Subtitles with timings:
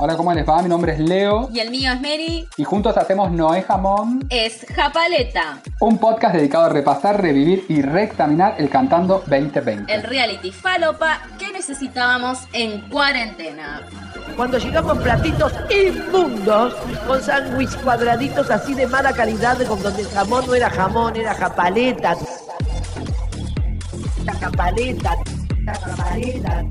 [0.00, 0.62] Hola, ¿cómo les va?
[0.62, 2.48] Mi nombre es Leo Y el mío es Mary.
[2.56, 8.54] y juntos hacemos Noé Jamón, Es Japaleta, un podcast dedicado a repasar, revivir y reexaminar
[8.58, 9.92] el Cantando 2020.
[9.92, 13.82] el reality falopa que necesitábamos en cuarentena.
[14.36, 16.74] Cuando llegamos platitos inmundos,
[17.06, 21.34] con sándwich cuadraditos así de mala calidad, con donde el jamón no era jamón, era
[21.34, 22.14] japaleta.
[24.24, 25.14] La japaleta,
[25.64, 26.64] la japaleta,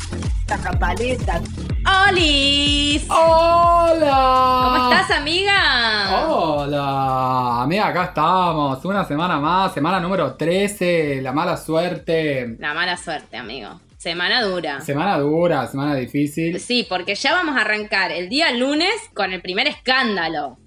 [0.48, 1.42] la japaleta.
[1.88, 3.06] ¡Olis!
[3.10, 4.62] ¡Hola!
[4.64, 6.28] ¿Cómo estás, amiga?
[6.28, 8.84] Hola, amiga, acá estamos.
[8.84, 12.58] Una semana más, semana número 13, la mala suerte.
[12.60, 13.80] La mala suerte, amigo.
[13.98, 14.82] Semana dura.
[14.82, 16.60] Semana dura, semana difícil.
[16.60, 20.58] Sí, porque ya vamos a arrancar el día lunes con el primer escándalo.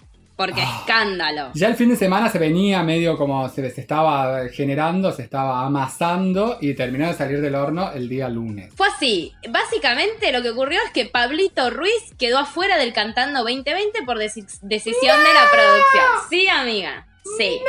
[0.41, 0.77] Porque Ah.
[0.81, 1.51] escándalo.
[1.53, 5.67] Ya el fin de semana se venía medio como se, se estaba generando, se estaba
[5.67, 8.73] amasando y terminó de salir del horno el día lunes.
[8.75, 9.35] Fue así.
[9.51, 14.47] Básicamente lo que ocurrió es que Pablito Ruiz quedó afuera del Cantando 2020 por deci-
[14.63, 16.05] decisión de la producción.
[16.31, 17.07] Sí, amiga.
[17.37, 17.61] Sí.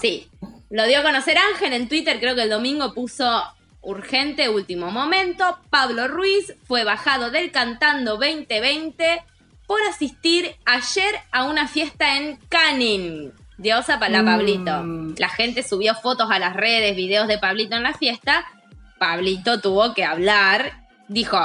[0.00, 0.28] Sí.
[0.70, 3.42] Lo dio a conocer Ángel en Twitter, creo que el domingo puso
[3.82, 5.58] urgente último momento.
[5.68, 9.22] Pablo Ruiz fue bajado del Cantando 2020
[9.66, 13.32] por asistir ayer a una fiesta en Canning.
[13.56, 14.26] Diosa para Mm.
[14.26, 14.84] Pablito.
[15.18, 18.44] La gente subió fotos a las redes, videos de Pablito en la fiesta.
[18.98, 20.86] Pablito tuvo que hablar.
[21.08, 21.38] Dijo,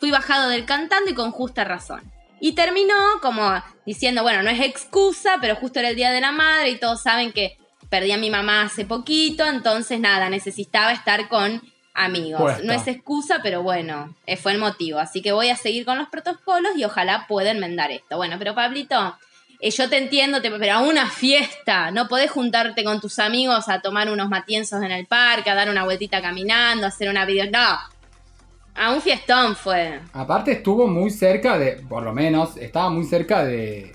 [0.00, 2.02] fui bajado del cantando y con justa razón.
[2.40, 6.32] Y terminó como diciendo, bueno, no es excusa, pero justo era el Día de la
[6.32, 7.56] Madre y todos saben que
[7.88, 11.62] perdí a mi mamá hace poquito, entonces nada, necesitaba estar con
[11.94, 12.40] amigos.
[12.40, 12.62] Puesta.
[12.64, 14.98] No es excusa, pero bueno, eh, fue el motivo.
[14.98, 18.16] Así que voy a seguir con los protocolos y ojalá pueda enmendar esto.
[18.16, 19.16] Bueno, pero Pablito,
[19.60, 23.68] eh, yo te entiendo, te- pero a una fiesta, no podés juntarte con tus amigos
[23.68, 27.24] a tomar unos matienzos en el parque, a dar una vueltita caminando, a hacer una
[27.24, 27.50] video.
[27.50, 27.78] No,
[28.74, 30.00] a un fiestón fue.
[30.14, 33.94] Aparte estuvo muy cerca de, por lo menos, estaba muy cerca de,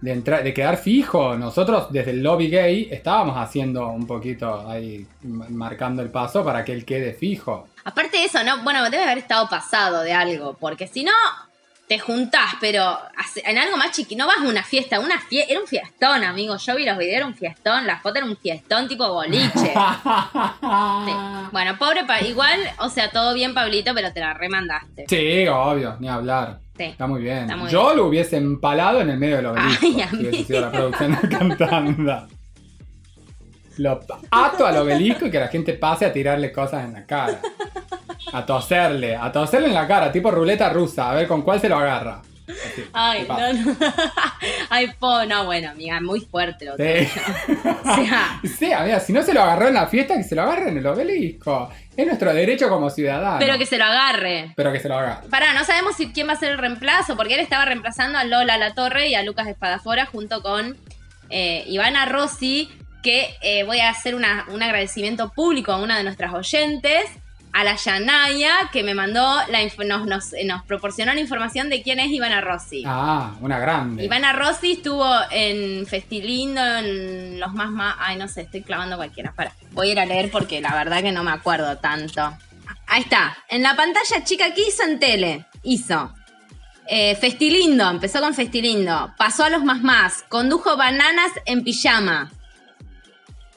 [0.00, 1.36] de, entrar, de quedar fijo.
[1.36, 6.72] Nosotros desde el lobby gay estábamos haciendo un poquito ahí, marcando el paso para que
[6.72, 7.68] él quede fijo.
[7.84, 11.12] Aparte de eso, no, bueno, debe haber estado pasado de algo, porque si no,
[11.88, 12.98] te juntás, pero
[13.36, 16.56] en algo más chiqui, no vas a una fiesta, una fie era un fiestón, amigo.
[16.58, 19.72] Yo vi los videos, era un fiestón, la foto era un fiestón tipo boliche.
[21.06, 21.12] Sí.
[21.52, 25.06] Bueno, pobre Pa- igual, o sea, todo bien, Pablito, pero te la remandaste.
[25.08, 26.58] Sí, obvio, ni hablar.
[26.76, 26.84] Sí.
[26.84, 27.38] Está muy bien.
[27.38, 27.96] Está muy Yo bien.
[27.96, 29.86] lo hubiese empalado en el medio del obelisco.
[29.86, 32.28] Ay, si hubiese sido la producción de Cantanda.
[33.78, 34.00] Lo
[34.30, 37.40] ato al obelisco y que la gente pase a tirarle cosas en la cara.
[38.32, 41.68] A toserle, a toserle en la cara, tipo ruleta rusa, a ver con cuál se
[41.68, 42.20] lo agarra.
[42.48, 43.76] Así, Ay, no, no.
[44.70, 46.82] Ay, po, no, bueno, amiga, muy fuerte lo Sí.
[47.84, 50.42] O sea, Sí, amiga, si no se lo agarró en la fiesta, que se lo
[50.42, 51.68] agarre en el obelisco.
[51.94, 53.38] Es nuestro derecho como ciudadanos.
[53.38, 54.52] pero que se lo agarre.
[54.56, 55.28] Pero que se lo agarre.
[55.28, 58.24] Pará, no sabemos si quién va a ser el reemplazo, porque él estaba reemplazando a
[58.24, 60.76] Lola La Torre y a Lucas Espadafora junto con
[61.28, 62.70] eh, Ivana Rossi,
[63.02, 67.04] que eh, voy a hacer una- un agradecimiento público a una de nuestras oyentes,
[67.52, 71.82] a la Yanaya, que me mandó, la nos, nos, eh, nos proporcionó la información de
[71.82, 72.84] quién es Ivana Rossi.
[72.86, 74.04] Ah, una grande.
[74.04, 77.96] Ivana Rossi estuvo en Festilindo, en los más más.
[77.98, 79.32] Ay, no sé, estoy clavando cualquiera.
[79.32, 82.36] Para, voy a ir a leer porque la verdad que no me acuerdo tanto.
[82.86, 83.36] Ahí está.
[83.48, 85.46] En la pantalla chica que hizo en tele.
[85.62, 86.14] Hizo.
[86.86, 89.12] eh, Festilindo, empezó con Festilindo.
[89.18, 90.24] Pasó a los más más.
[90.28, 92.30] Condujo bananas en pijama.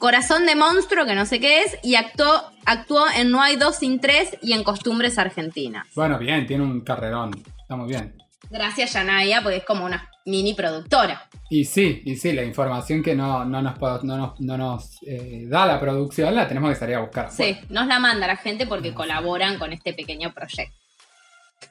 [0.02, 1.78] Corazón de monstruo, que no sé qué es.
[1.84, 2.26] Y actuó,
[2.66, 5.86] actuó en No hay dos sin tres y en Costumbres Argentinas.
[5.94, 7.30] Bueno, bien, tiene un carrerón.
[7.60, 8.20] Está muy bien.
[8.50, 11.28] Gracias, Yanaya, porque es como una mini productora.
[11.48, 15.44] Y sí, y sí, la información que no, no nos, no nos, no nos, eh,
[15.46, 17.30] da la producción la tenemos que salir a buscar.
[17.30, 20.74] Sí, nos la manda la gente porque colaboran con este pequeño proyecto.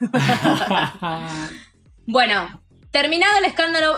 [2.06, 2.61] Bueno,
[2.92, 3.96] terminado el escándalo,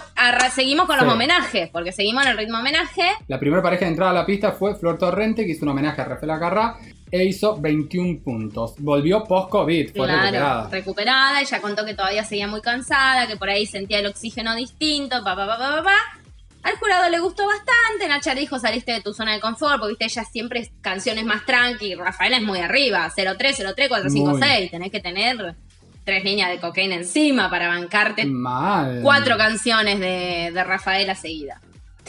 [0.54, 1.12] seguimos con los Sí.
[1.12, 3.02] homenajes, porque seguimos en el ritmo homenaje.
[3.28, 6.00] la primera pareja de entrada a la pista fue Flor Torrente, que hizo un homenaje
[6.00, 6.76] a Rafael Acarrá
[7.10, 8.74] e hizo 21 puntos.
[8.78, 10.68] Volvió post-COVID, fue Claro, recuperada.
[10.70, 15.22] recuperada, ella contó que todavía seguía muy cansada, que por ahí sentía el oxígeno distinto,
[15.24, 15.96] pa, pa, pa, pa, pa, pa.
[16.62, 20.04] Al jurado le gustó bastante, Nacha dijo saliste de tu zona de confort, porque viste,
[20.06, 23.36] ella siempre es canciones más tranqui, Rafael es muy arriba, 03,
[23.74, 25.54] 03, 456, tenés que tener
[26.04, 29.00] tres líneas de cocaína encima para bancarte Mal.
[29.02, 31.60] cuatro canciones de, de Rafaela seguida.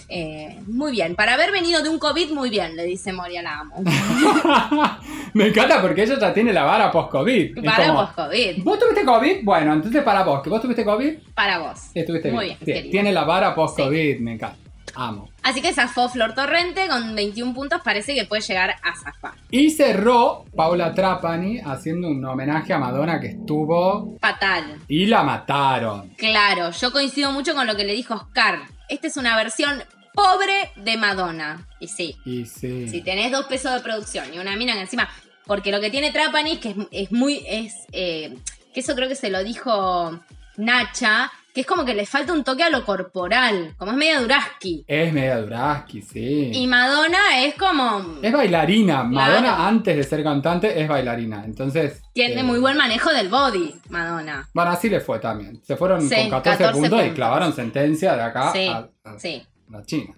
[0.07, 3.59] Eh, muy bien, para haber venido de un COVID, muy bien, le dice Moria, la
[3.59, 3.83] amo.
[5.33, 7.55] Me encanta porque ella ya tiene la vara post-COVID.
[7.55, 9.37] Como, post-COVID, ¿Vos tuviste COVID?
[9.43, 11.79] Bueno, entonces para vos, que vos tuviste COVID, para vos.
[11.93, 12.91] estuviste Muy bien.
[12.91, 14.64] tiene la vara post-COVID, me encanta.
[14.95, 15.29] Amo.
[15.43, 19.33] Así que zafó Flor Torrente con 21 puntos, parece que puede llegar a zafar.
[19.51, 24.79] Y cerró Paula Trapani haciendo un homenaje a Madonna que estuvo Fatal.
[24.87, 26.09] y la mataron.
[26.17, 28.59] Claro, yo coincido mucho con lo que le dijo Oscar.
[28.89, 29.83] Esta es una versión
[30.13, 31.67] pobre de Madonna.
[31.79, 32.87] Y sí, Y sí.
[32.87, 35.09] si tenés dos pesos de producción y una mina que encima.
[35.45, 37.43] Porque lo que tiene Trapani es que es, es muy.
[37.47, 38.35] es eh,
[38.73, 40.19] Que eso creo que se lo dijo
[40.57, 41.31] Nacha.
[41.55, 43.73] Que es como que le falta un toque a lo corporal.
[43.77, 44.83] Como es media Duraski.
[44.85, 46.51] Es media Duraski, sí.
[46.53, 48.17] Y Madonna es como.
[48.21, 49.03] Es bailarina.
[49.03, 49.63] Madonna Claro.
[49.63, 51.43] antes de ser cantante es bailarina.
[51.45, 52.01] Entonces.
[52.13, 54.49] Tiene eh, muy buen manejo del body, Madonna.
[54.53, 55.61] Bueno, así le fue también.
[55.65, 59.17] Se fueron Sí, con 14, 14 puntos, y clavaron sentencia de acá Sí, a, a
[59.17, 59.41] Sí.
[59.71, 60.13] la China.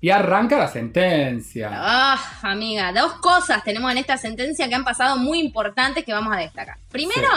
[0.00, 1.70] Y arranca la sentencia.
[1.74, 6.34] Ah, amiga, dos cosas tenemos en esta sentencia que han pasado muy importantes que vamos
[6.34, 6.78] a destacar.
[6.90, 7.28] Primero,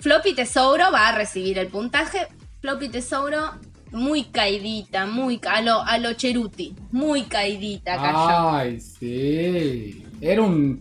[0.00, 2.28] Floppy Tesouro va a recibir el puntaje.
[2.60, 3.52] Floppy Tesouro,
[3.92, 8.50] muy caidita, muy ca- a lo, a lo Cheruti, muy caidita cayó.
[8.50, 10.04] Ay, sí.
[10.20, 10.80] Era un,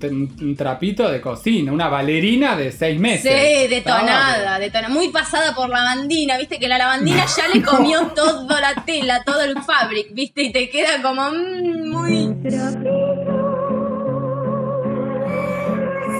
[0.57, 3.31] trapito de cocina, una bailarina de seis meses.
[3.31, 8.07] Sí, detonada, detonada, muy pasada por la lavandina, viste que la lavandina ya le comió
[8.15, 12.33] toda la tela, todo el fabric, viste, y te queda como mm, muy...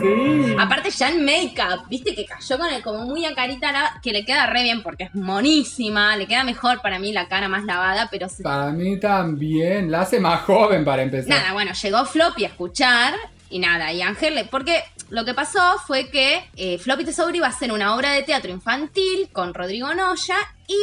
[0.01, 0.55] Sí.
[0.59, 4.11] Aparte ya en make-up, viste que cayó con el como muy a carita la- que
[4.11, 7.63] le queda re bien porque es monísima, le queda mejor para mí la cara más
[7.65, 9.91] lavada, pero se- Para mí también.
[9.91, 11.29] La hace más joven para empezar.
[11.29, 13.13] nada, bueno, llegó Floppy a escuchar
[13.49, 17.47] y nada, y Ángel, le- porque lo que pasó fue que eh, Floppy Tesouro iba
[17.47, 20.35] a hacer una obra de teatro infantil con Rodrigo Noya
[20.67, 20.75] y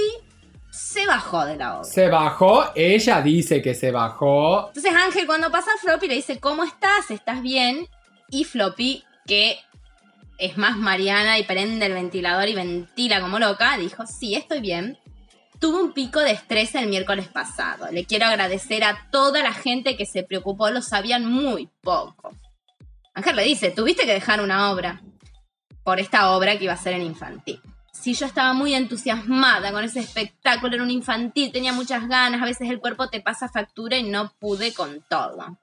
[0.71, 1.85] se bajó de la obra.
[1.85, 4.69] Se bajó, ella dice que se bajó.
[4.69, 7.11] Entonces Ángel cuando pasa a Floppy le dice, ¿cómo estás?
[7.11, 7.87] ¿Estás bien?
[8.29, 9.59] Y Floppy, que
[10.39, 14.99] es más Mariana y prende el ventilador y ventila como loca, dijo, sí, estoy bien.
[15.61, 17.91] Tuve un pico de estrés el miércoles pasado.
[17.91, 22.35] Le quiero agradecer a toda la gente que se preocupó, lo sabían muy poco.
[23.15, 25.01] Ángel le dice, tuviste que dejar una obra
[25.85, 27.61] por esta obra que iba a ser en infantil.
[27.93, 32.45] Si yo estaba muy entusiasmada con ese espectáculo, era un infantil, tenía muchas ganas, a
[32.45, 35.59] veces el cuerpo te pasa factura y no pude con todo.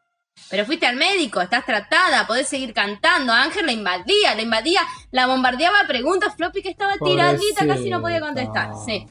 [0.50, 3.32] Pero fuiste al médico, estás tratada, podés seguir cantando.
[3.32, 4.82] Ángel la invadía, la invadía,
[5.12, 6.36] la bombardeaba preguntas.
[6.36, 8.72] Floppy que estaba tiradita, casi no podía contestar.
[8.86, 9.08] Sí.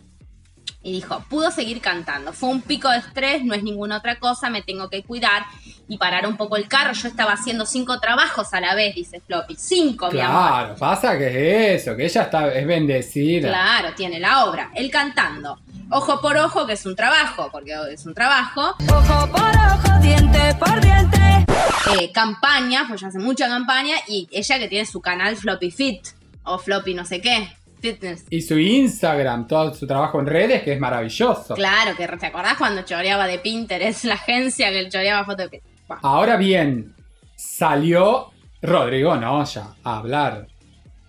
[0.82, 2.32] Y dijo, pudo seguir cantando.
[2.32, 5.44] Fue un pico de estrés, no es ninguna otra cosa, me tengo que cuidar
[5.88, 6.93] y parar un poco el carro.
[6.93, 9.56] Yo estaba haciendo cinco trabajos a la vez, dice Floppy.
[9.56, 10.40] Cinco, mi amor.
[10.40, 13.49] Claro, pasa que es eso, que ella está, es bendecida.
[13.49, 14.70] Claro, tiene la obra.
[14.75, 15.58] Él cantando.
[15.92, 18.76] Ojo por ojo, que es un trabajo, porque es un trabajo.
[18.88, 21.44] Ojo por ojo, diente por diente.
[21.98, 23.96] Eh, campaña, pues ya hace mucha campaña.
[24.06, 26.06] Y ella que tiene su canal Floppy Fit.
[26.44, 27.48] O Floppy no sé qué.
[27.81, 28.25] Fitness.
[28.31, 31.54] Y su Instagram, todo su trabajo en redes, que es maravilloso.
[31.54, 36.04] Claro, que te acordás cuando choreaba de Pinterest, la agencia que choreaba fotos de Pinterest.
[36.04, 36.94] Ahora bien,
[37.34, 38.31] salió
[38.62, 40.46] Rodrigo Noya a hablar.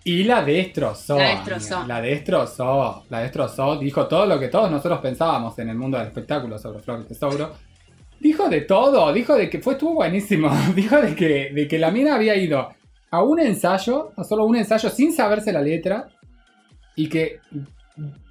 [0.04, 1.16] Y la destrozó.
[1.16, 1.76] La destrozó.
[1.78, 3.04] amiga, La destrozó.
[3.08, 3.76] La destrozó.
[3.76, 7.52] Dijo todo lo que todos nosotros pensábamos en el mundo del espectáculo sobre Flor Tesouro.
[8.18, 9.12] Dijo de todo.
[9.12, 10.50] Dijo de que fue, estuvo buenísimo.
[10.74, 12.68] Dijo de que, de que la mina había ido
[13.10, 16.08] a un ensayo, a solo un ensayo, sin saberse la letra.
[16.96, 17.38] Y que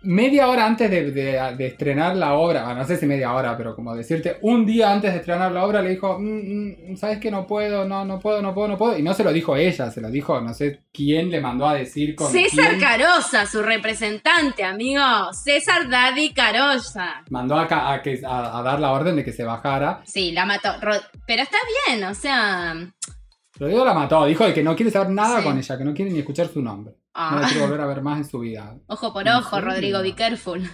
[0.04, 3.56] media hora antes de, de- de estrenar la obra, ah, no sé si media hora,
[3.56, 7.20] pero como decirte, un día antes de estrenar la obra le dijo, "Mm, mm, ¿sabes
[7.20, 7.86] que no puedo?
[7.88, 8.98] No, no puedo, no puedo, no puedo.
[8.98, 11.76] Y no se lo dijo ella, se lo dijo, no sé quién le mandó a
[11.76, 12.80] decir con César quién.
[12.80, 15.02] Carosa, su representante, amigo.
[15.34, 17.24] César Daddy Carosa.
[17.30, 20.02] Mandó a, a a, a dar la orden de que se bajara.
[20.06, 20.70] Sí, la mató.
[20.82, 20.94] Ro-
[21.28, 22.74] Pero está bien, o sea.
[23.62, 25.44] Rodrigo la mató, dijo de que no quiere saber nada Sí.
[25.46, 26.96] con ella, que no quiere ni escuchar su nombre.
[27.14, 28.76] ah, No la quiere volver a ver más en su vida.
[28.88, 29.62] Ojo por ¿En ojo?
[29.62, 30.68] Rodrigo, be careful.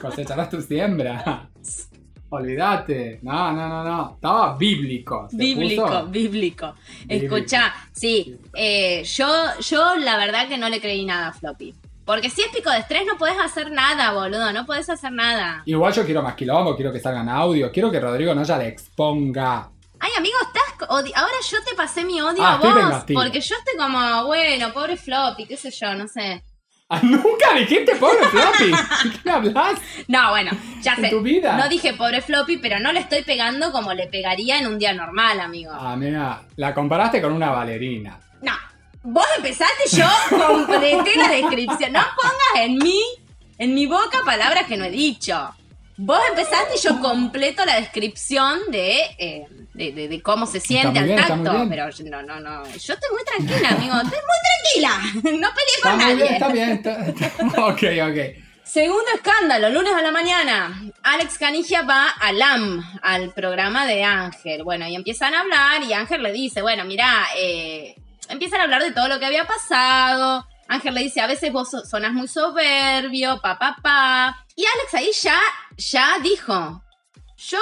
[0.00, 1.48] Cosecharás tu siembra.
[2.30, 3.20] Olvídate.
[3.22, 4.14] No, no, no, no.
[4.14, 5.28] Estaba bíblico.
[5.32, 6.06] Bíblico, puso.
[6.06, 6.74] bíblico.
[7.08, 9.26] Escucha, sí, eh, yo,
[9.60, 11.74] yo la verdad que no le creí nada a Floppy.
[12.04, 15.62] Porque si es pico de estrés no podés hacer nada, boludo, no podés hacer nada.
[15.64, 19.70] Igual yo quiero más quilombo, quiero que salgan audio, quiero que Rodrigo Noya le exponga.
[20.04, 20.88] Ay, amigo, estás.
[20.90, 23.04] Ahora yo te pasé mi odio Ah, a vos.
[23.14, 26.44] Porque yo estoy como, bueno, pobre Floppy, qué sé yo, no sé.
[26.90, 28.70] Ah, Nunca dijiste pobre Floppy.
[28.70, 29.80] ¿De qué hablas?
[30.06, 30.50] No, bueno,
[30.82, 31.08] ya En sé.
[31.08, 31.56] tu vida.
[31.56, 34.92] No dije pobre Floppy, pero no le estoy pegando como le pegaría en un día
[34.92, 35.72] normal, amigo.
[35.74, 38.20] Ah, mira, la comparaste con una bailarina.
[38.42, 38.52] No.
[39.04, 40.06] Vos empezaste, yo
[40.46, 41.92] completé la descripción.
[41.94, 43.00] No pongas en mí,
[43.56, 45.48] en mi boca, palabras que no he dicho.
[45.96, 50.98] Vos empezaste y yo completo la descripción de, eh, de, de- de cómo se siente
[50.98, 51.52] al bien, tacto.
[51.52, 51.68] bien.
[51.68, 52.64] Pero yo- no, no, no.
[52.64, 53.94] Yo estoy muy tranquila, amigo.
[53.96, 54.82] Estoy muy
[55.22, 55.22] tranquila.
[55.40, 56.14] No peleé con nadie.
[56.16, 56.70] bien, está bien.
[56.70, 58.44] está- está- Ok, ok.
[58.64, 60.82] Segundo escándalo, lunes a la mañana.
[61.02, 64.64] Alex Canigia va a LAM, al programa de Ángel.
[64.64, 67.94] Bueno, y empiezan a hablar y Ángel le dice, bueno, mira, eh,
[68.30, 70.46] empiezan a hablar de todo lo que había pasado.
[70.74, 74.44] Ángel le dice, a veces vos so- sonás muy soberbio, pa, pa, pa.
[74.56, 75.38] Y Alex ahí ya,
[75.76, 76.82] ya dijo,
[77.36, 77.58] yo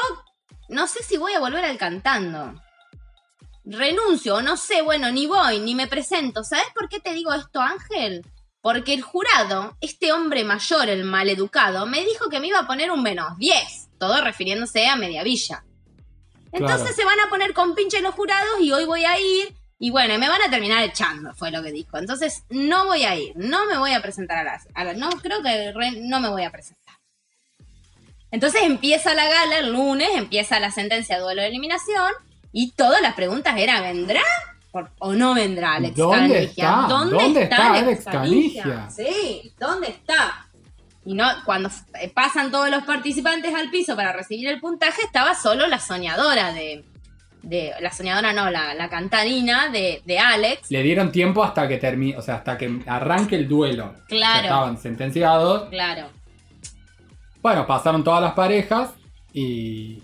[0.68, 2.54] no sé si voy a volver al cantando.
[3.64, 6.42] Renuncio, o no sé, bueno, ni voy, ni me presento.
[6.42, 8.26] ¿Sabes por qué te digo esto, Ángel?
[8.60, 12.90] Porque el jurado, este hombre mayor, el maleducado, me dijo que me iba a poner
[12.90, 13.90] un menos 10.
[13.98, 15.64] Todo refiriéndose a Mediavilla.
[16.52, 16.96] Entonces Claro.
[16.96, 19.54] se van a poner con pinche los jurados y hoy voy a ir.
[19.84, 21.98] Y bueno, me van a terminar echando, fue lo que dijo.
[21.98, 24.68] Entonces no voy a ir, no me voy a presentar a las.
[24.74, 26.94] A la- no, creo que re- no me voy a presentar.
[28.30, 32.12] Entonces empieza la gala el lunes, empieza la sentencia de duelo de eliminación.
[32.52, 34.22] Y todas las preguntas eran: ¿vendrá
[34.70, 36.44] por- o no vendrá Alex ¿Dónde Canigia?
[36.44, 36.86] está?
[36.88, 38.88] ¿Dónde está Alex Canigia?
[38.90, 40.46] Sí, ¿dónde está?
[41.04, 45.34] Y no, cuando f- pasan todos los participantes al piso para recibir el puntaje, estaba
[45.34, 46.84] solo la soñadora de.
[47.42, 50.70] De la soñadora no, la, la cantarina de, de Alex.
[50.70, 53.94] Le dieron tiempo hasta que termine, o sea, hasta que arranque el duelo.
[54.08, 54.34] Claro.
[54.42, 55.68] Ya estaban sentenciados.
[55.70, 56.08] Claro.
[57.40, 58.90] Bueno, pasaron todas las parejas
[59.32, 60.02] y.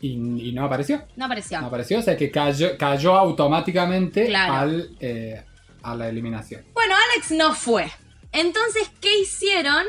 [0.00, 1.02] Y, y no apareció.
[1.16, 1.58] No apareció.
[1.62, 4.52] No apareció, o sea que cayó, cayó automáticamente Claro.
[4.52, 5.42] al, eh,
[5.82, 6.62] a la eliminación.
[6.74, 7.90] Bueno, Alex no fue.
[8.30, 9.84] Entonces, ¿qué hicieron?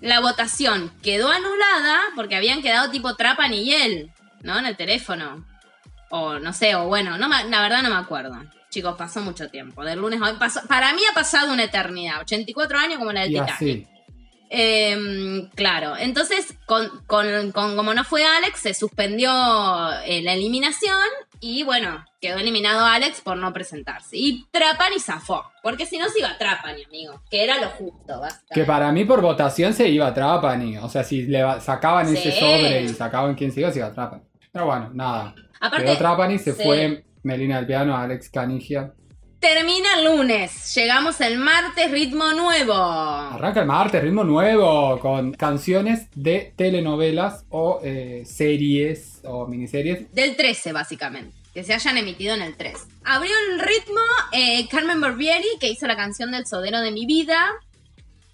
[0.00, 4.10] La votación quedó anulada porque habían quedado tipo Trapan y él,
[4.42, 4.58] ¿no?
[4.58, 5.44] En el teléfono.
[6.16, 8.36] O no sé, o bueno, no me- la verdad no me acuerdo.
[8.70, 9.82] Chicos, pasó mucho tiempo.
[9.84, 10.60] Del lunes a hoy pasó.
[10.68, 12.20] Para mí ha pasado una eternidad.
[12.20, 13.88] 84 años como la del Titanic.
[14.50, 19.30] Eh, claro, entonces, con, con- con- como no fue Alex, se suspendió
[20.04, 20.96] eh, la eliminación
[21.40, 24.16] y bueno, quedó eliminado Alex por no presentarse.
[24.16, 28.20] Y Trapani zafó, porque si no se iba Trapani, amigo, que era lo justo.
[28.52, 30.78] Que para mí por votación se iba a Trapani.
[30.78, 33.92] O sea, si le sacaban ese sobre y sacaban quién se iba, se iba a
[33.92, 34.22] Trapani.
[34.52, 35.34] Pero bueno, nada.
[35.66, 36.62] Aparte, Quedó Trapani, se sí.
[36.62, 38.92] fue Melina del Piano, Alex Canigia.
[39.40, 42.72] termina el lunes, llegamos el martes, ritmo nuevo.
[42.74, 50.12] Arranca el martes, ritmo nuevo, con canciones de telenovelas o eh, series o miniseries.
[50.14, 51.34] Del 13, básicamente.
[51.52, 52.74] Que se hayan emitido en el 3.
[53.04, 54.00] Abrió el ritmo
[54.32, 57.46] eh, Carmen Barbieri, que hizo la canción del Sodero de mi vida.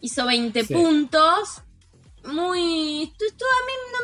[0.00, 0.72] Hizo 20 Sí.
[0.72, 1.60] puntos.
[2.24, 3.02] Muy.
[3.04, 3.98] Esto, esto a mí no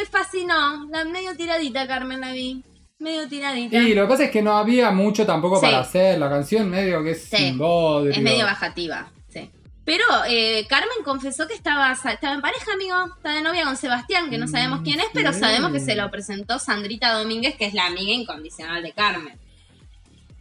[0.00, 0.86] me fascinó.
[0.90, 2.62] La medio tiradita, Carmen, la vi.
[3.00, 3.76] Medio tiradita.
[3.78, 5.62] Y lo que pasa es que no había mucho tampoco Sí.
[5.66, 6.18] para hacer.
[6.18, 7.36] La canción medio que es Sí.
[7.36, 8.12] sin bodrio.
[8.12, 9.50] Es medio bajativa, sí.
[9.86, 12.94] Pero eh, Carmen confesó que estaba, estaba en pareja, amigo.
[13.16, 15.96] Está de novia con Sebastián, que no sabemos Mm, quién es, pero sabemos que se
[15.96, 19.38] lo presentó Sandrita Domínguez, que es la amiga incondicional de Carmen.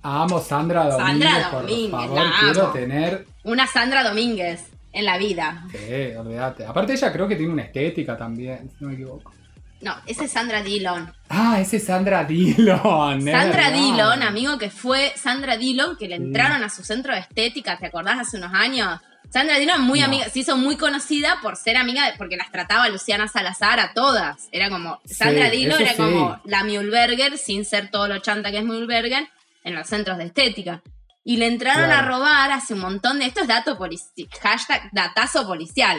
[0.01, 2.17] Amo Sandra Domínguez, Sandra por Domínguez, favor.
[2.25, 2.73] la Quiero amo.
[2.73, 3.25] tener.
[3.43, 5.65] Una Sandra Domínguez en la vida.
[5.71, 6.65] Sí, olvídate.
[6.65, 9.31] Aparte, ella creo que tiene una estética también, si no me equivoco.
[9.81, 11.13] No, esa es Sandra Dillon.
[11.29, 13.21] Ah, ese es Sandra Dillon.
[13.25, 13.71] Sandra.
[13.71, 17.85] Dillon, amigo, que fue Sandra Dillon, que le entraron a su centro de estética, ¿te
[17.87, 18.19] acordás?
[18.19, 18.99] Hace unos años.
[19.31, 20.05] Sandra Dillon muy No.
[20.07, 23.93] amiga, se hizo muy conocida por ser amiga, de- porque las trataba Luciana Salazar a
[23.93, 24.49] todas.
[24.51, 25.97] Era como, Sandra Sí, Dillon era sí.
[25.97, 29.29] como la Mühlberger, sin ser todo lo chanta que es Mühlberger,
[29.63, 30.81] en los centros de estética.
[31.23, 31.99] Y le entraron Claro.
[31.99, 33.25] a robar hace un montón de...
[33.25, 35.97] Esto es dato policial, hashtag datazo policial.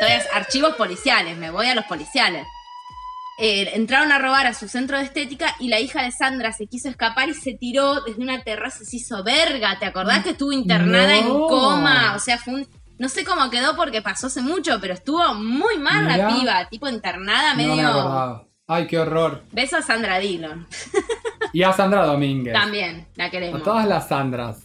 [0.00, 2.46] Entonces, archivos policiales, me voy a los policiales.
[3.36, 6.66] Eh, entraron a robar a su centro de estética y la hija de Sandra se
[6.68, 9.78] quiso escapar y se tiró desde una terraza y se hizo verga.
[9.78, 12.14] ¿Te acordás que estuvo internada en coma?
[12.14, 12.68] O sea, fue un...
[12.96, 16.16] No sé cómo quedó porque pasó hace mucho, pero estuvo muy mal Mirá.
[16.16, 16.68] la piba.
[16.68, 18.48] Tipo internada No me medio...
[18.66, 19.42] Ay, qué horror.
[19.52, 20.66] Beso a Sandra Dillon.
[21.52, 22.54] Y a Sandra Domínguez.
[22.54, 23.62] También, la A queremos.
[23.62, 24.62] todas las Sandras.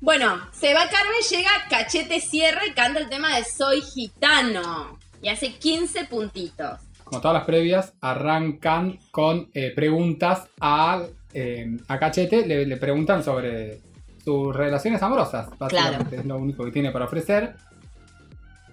[0.00, 4.98] Bueno, se va Carmen, llega Cachete Sierra y canta el tema de Soy Gitano.
[5.22, 6.80] Y hace 15 puntitos.
[7.02, 12.46] Como todas las previas, arrancan con eh, preguntas a, eh, a Cachete.
[12.46, 13.80] Le, le preguntan sobre
[14.24, 15.48] sus relaciones amorosas.
[15.58, 17.54] Básicamente es lo único que tiene para ofrecer.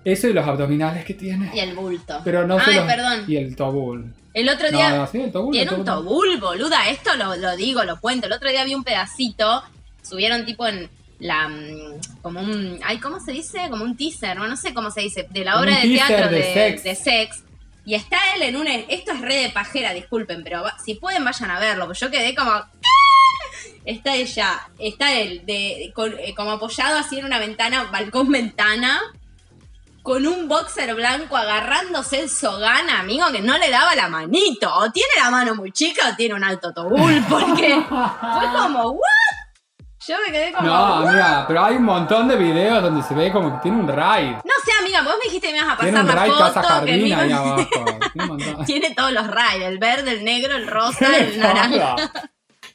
[0.03, 1.51] Eso y los abdominales que tiene.
[1.53, 2.20] Y el bulto.
[2.25, 3.24] Pero no Ay, perdón.
[3.27, 4.13] Y el tobul.
[4.34, 5.53] El otro día no, sí, el tobul.
[5.53, 6.06] tiene el un tobul.
[6.06, 6.89] tobul, boluda.
[6.89, 8.27] Esto lo, lo digo, lo cuento.
[8.27, 9.63] El otro día vi un pedacito.
[10.01, 10.89] Subieron tipo en
[11.24, 11.48] la.
[11.48, 12.80] mm, Como un.
[12.86, 13.68] Ay, ¿cómo se dice?
[13.70, 14.48] Como un teaser, ¿no?
[14.48, 15.27] No sé cómo se dice.
[15.30, 16.84] De la Un obra de teatro de de, Sex.
[16.84, 17.44] de Sex.
[17.86, 18.68] Y está él en un.
[18.68, 21.86] Esto es re de pajera, disculpen, pero va- si pueden vayan a verlo.
[21.86, 22.51] Porque yo quedé como.
[23.86, 29.01] Está ella, está él, de, con- eh, como apoyado así en una ventana, balcón ventana,
[30.01, 34.74] con un boxer blanco agarrándose el sogana, amigo, que no le daba la manito.
[34.74, 39.01] O tiene la mano muy chica o tiene un alto tobul, porque fue como, ¿what?
[40.07, 40.67] Yo me quedé como.
[40.67, 43.88] No, amiga, pero hay un montón de videos donde se ve como que tiene un
[43.88, 44.31] raid.
[44.33, 46.31] No sé, amiga, vos me dijiste que me ibas a pasar Tiene un la raid
[46.31, 46.43] foto.
[46.43, 47.65] casa que jardín me ahí abajo.
[48.13, 48.65] Tiene un montón.
[48.65, 51.95] Tiene todos los raids, el verde, el negro, el rosa, el naranja.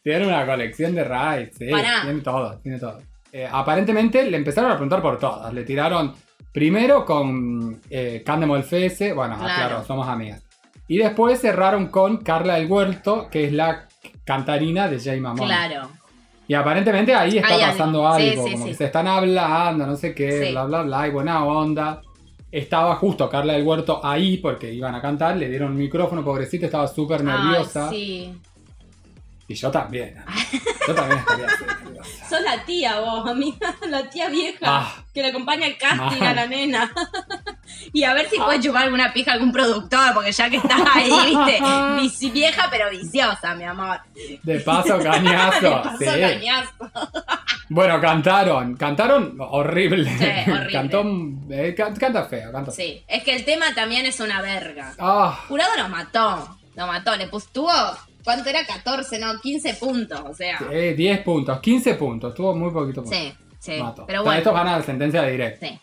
[0.03, 1.69] Tiene una colección de raids, sí.
[1.71, 2.03] Pará.
[2.03, 2.99] Tiene todo, tiene todo.
[3.31, 5.53] Eh, aparentemente le empezaron a preguntar por todas.
[5.53, 6.15] Le tiraron
[6.53, 9.55] primero con eh, Candemol FS, bueno, ah, Claro.
[9.69, 10.43] claro, somos amigas.
[10.87, 13.87] Y después cerraron con Carla del Huerto, que es la
[14.25, 15.47] cantarina de Jay Mamón.
[15.47, 15.91] Claro.
[16.49, 18.19] Y aparentemente ahí está pasando algo.
[18.19, 18.71] Sí, algo, sí, como sí.
[18.71, 22.01] que se están hablando, no sé qué, bla, bla, bla, y buena onda.
[22.51, 26.65] Estaba justo Carla del Huerto ahí porque iban a cantar, le dieron un micrófono, pobrecita,
[26.65, 27.91] estaba súper nerviosa.
[27.91, 28.41] Ay, sí.
[29.51, 30.15] Y yo también.
[30.87, 31.47] Yo también estaría.
[32.29, 34.95] Sos la tía vos, amiga, la tía vieja Ah.
[35.15, 36.93] que le acompaña al casting a la nena.
[37.95, 40.81] y a ver si puedes chupar alguna pija a algún productor, porque ya que estás
[40.95, 41.11] ahí,
[42.05, 43.99] viste, vieja pero viciosa, mi amor.
[44.43, 45.61] De paso, cañazo.
[45.61, 46.05] De paso, sí.
[46.05, 46.73] cañazo.
[47.71, 48.77] Bueno, cantaron.
[48.77, 50.11] Cantaron horrible.
[50.19, 50.73] Sí, horrible.
[50.73, 51.05] Cantó,
[51.51, 52.85] eh, can- canta feo, canta feo.
[52.87, 54.95] Sí, es que el tema también es una verga.
[54.99, 57.73] Ah, Jurado lo mató, lo mató, le puso, tuvo,
[58.25, 58.65] ¿cuánto era?
[58.67, 60.59] 14, no, 15 puntos, o sea.
[60.71, 62.35] eh, 10 puntos, 15 puntos.
[62.35, 63.19] Tuvo muy poquito puntos.
[63.19, 64.05] Sí, sí, Mato.
[64.07, 64.39] pero bueno.
[64.39, 65.67] Estos ganan la sentencia de directo.
[65.67, 65.79] Sí.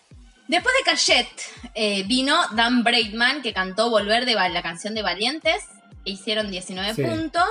[0.48, 1.28] Después de Cayet,
[1.74, 5.64] eh, vino Dan Braidman, que cantó Volver de la canción de Valientes.
[6.06, 7.02] e Hicieron 19 Sí.
[7.04, 7.48] puntos.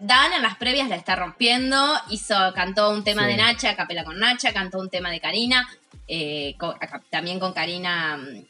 [0.00, 1.76] Dan en las previas la está rompiendo.
[2.08, 3.28] Hizo, cantó un tema Sí.
[3.28, 5.68] de Nacha, capela con Nacha, cantó un tema de Karina.
[6.06, 6.54] eh,
[7.10, 8.44] también con Karina mm,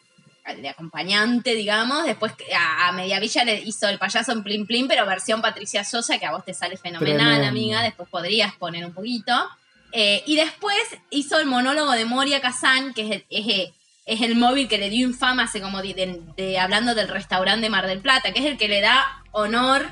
[0.44, 2.04] de acompañante, digamos.
[2.04, 6.18] Después a, a Mediavilla le hizo el payaso en Plim Plim, pero versión Patricia Sosa,
[6.18, 7.46] que a vos te sale fenomenal, Tremendo.
[7.48, 7.82] amiga.
[7.82, 9.32] Después podrías poner un poquito.
[9.92, 10.76] Eh, y después
[11.10, 13.74] hizo el monólogo de Moria Kazan, que es el, es, el-
[14.06, 17.62] es el móvil que le dio infama hace como de, de- de- hablando del restaurante
[17.62, 19.88] de Mar del Plata, que es el que le da honor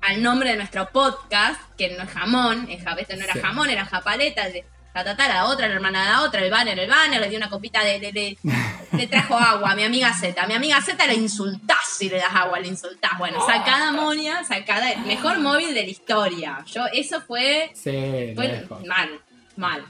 [0.00, 3.40] al nombre de nuestro podcast, que no es jamón, es, este no era Sí.
[3.40, 4.44] jamón, era japaleta,
[4.94, 7.28] de ta, ta, ta, la otra, la hermana la otra, el banner, el banner, le
[7.28, 8.38] dio una copita de, de- de-
[8.96, 10.40] le trajo agua a mi amiga Z.
[10.42, 13.12] A mi amiga Z le insultás si le das agua, le insultás.
[13.18, 16.64] Bueno, sacada Monia, sacada, el mejor móvil de la historia.
[16.66, 18.84] Yo, eso fue, Sí, fue lejos.
[18.86, 19.10] mal,
[19.56, 19.84] mal.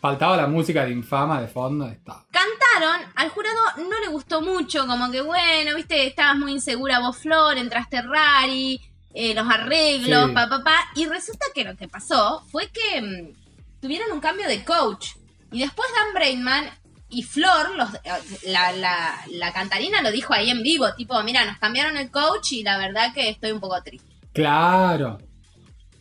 [0.00, 1.88] Faltaba la música de infama de fondo.
[1.88, 2.22] Está.
[2.30, 7.18] Cantaron, al jurado no le gustó mucho, como que bueno, viste, estabas muy insegura vos,
[7.18, 8.80] Flor, entraste rari,
[9.14, 10.32] eh, los arreglos, Sí.
[10.34, 10.76] pa, pa, pa.
[10.94, 13.45] Y resulta que lo que pasó fue que mm,
[13.86, 15.10] tuvieron un cambio de coach.
[15.52, 16.64] Y después Dan Brainman
[17.08, 18.10] y Flor, los, eh,
[18.46, 22.52] la, la, la cantarina lo dijo ahí en vivo, tipo, mira, nos cambiaron el coach
[22.52, 24.12] y la verdad que estoy un poco triste.
[24.32, 25.18] Claro.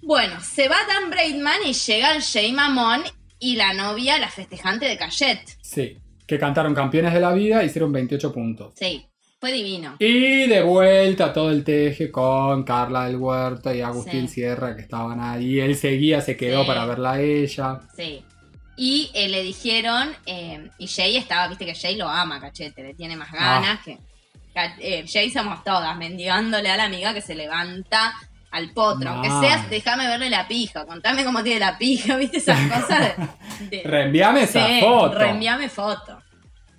[0.01, 3.03] Bueno, se va Dan Braidman y llega Jay Mamón
[3.39, 5.41] y la novia, la festejante de Cayet.
[5.61, 5.99] Sí.
[6.25, 8.73] Que cantaron campeones de la vida, hicieron 28 puntos.
[8.75, 9.05] Sí,
[9.45, 9.95] fue divino.
[9.99, 14.33] Y de vuelta todo el teje con Carla del Huerto y Agustín Sí.
[14.35, 15.59] Sierra que estaban ahí.
[15.59, 16.67] Él seguía, se quedó Sí.
[16.67, 17.79] para verla a ella.
[17.95, 18.23] Sí.
[18.77, 22.93] Y eh, le dijeron, eh, y Jay estaba, viste que Jay lo ama, cachete, le
[22.95, 23.99] tiene más ganas que.
[24.53, 28.13] ca- eh, Jay somos todas, mendigándole a la amiga que se levanta
[28.51, 29.09] al potro.
[29.11, 32.99] Aunque seas, déjame verle la pija, contame cómo tiene la pija, viste esas cosas
[33.69, 33.77] de.
[33.77, 35.17] de- Reenviame esa foto.
[35.19, 36.19] Reenviame foto.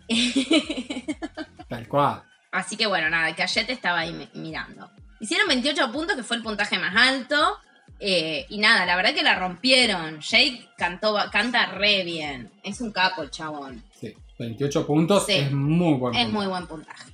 [1.69, 2.23] Tal cual.
[2.53, 4.91] Así que bueno, nada, Cayete estaba ahí mi- mirando.
[5.21, 7.59] Hicieron 28 puntos, que fue el puntaje más alto.
[7.99, 10.21] eh, y nada, la verdad que la rompieron.
[10.21, 12.53] Jake cantó, canta re bien.
[12.63, 13.83] Es un capo el chabón.
[13.99, 14.15] Sí.
[14.39, 15.33] 28 puntos Sí.
[15.33, 16.33] es muy buen Es puntaje.
[16.39, 17.05] muy buen puntaje.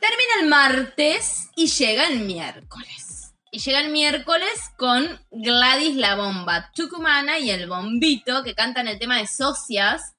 [0.00, 3.32] Termina el martes y llega el miércoles.
[3.50, 8.98] Y llega el miércoles con Gladys la Bomba Tucumana y el Bombito, que cantan el
[8.98, 10.14] tema de Socias,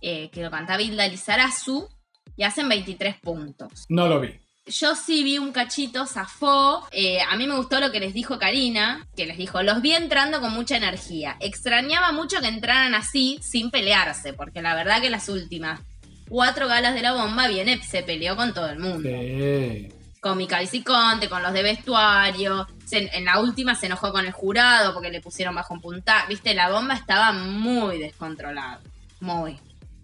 [0.00, 1.88] eh, que lo canta Vilda Lizarazu,
[2.36, 3.84] y hacen 23 puntos.
[3.88, 4.38] No lo vi.
[4.66, 6.86] Yo sí vi un cachito, zafó.
[6.92, 9.92] Eh, a mí me gustó lo que les dijo Karina, que les dijo, los vi
[9.92, 11.36] entrando con mucha energía.
[11.40, 15.80] Extrañaba mucho que entraran así, sin pelearse, porque la verdad que las últimas
[16.28, 19.08] cuatro galas de la bomba viene, se peleó con todo el mundo.
[19.08, 19.88] Sí.
[20.20, 22.68] Con Micael Ciconte, con los de vestuario.
[22.86, 26.28] Se- en la última se enojó con el jurado porque le pusieron bajo un puntaje.
[26.28, 28.80] Viste, la bomba estaba muy descontrolada.
[29.18, 29.58] Muy.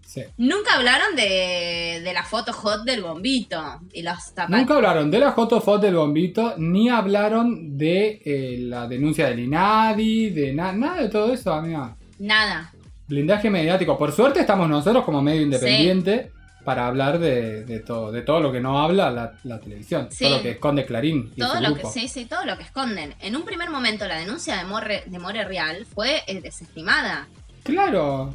[0.09, 0.23] Sí.
[0.37, 3.61] Nunca hablaron de, de la foto hot del bombito
[3.93, 4.49] y los zapatos.
[4.57, 10.29] Nunca hablaron de la Jotofot del bombito, ni hablaron de eh, la denuncia del INADI,
[10.31, 11.95] de na- nada de todo eso, amiga.
[12.19, 12.73] Nada.
[13.07, 13.97] Blindaje mediático.
[13.97, 16.31] Por suerte estamos nosotros como medio independiente
[16.65, 20.25] para hablar de, de todo, de todo lo que no habla la, la televisión, Sí.
[20.25, 21.91] todo lo que esconde Clarín y Todo su lo que grupo.
[21.91, 23.15] sí, sí, todo lo que esconden.
[23.21, 27.27] En un primer momento la denuncia de More, de More Real fue eh, desestimada.
[27.63, 28.33] Claro,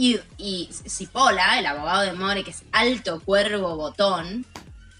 [0.00, 4.46] Y, y Cipolla, el abogado de More, que es alto cuervo botón,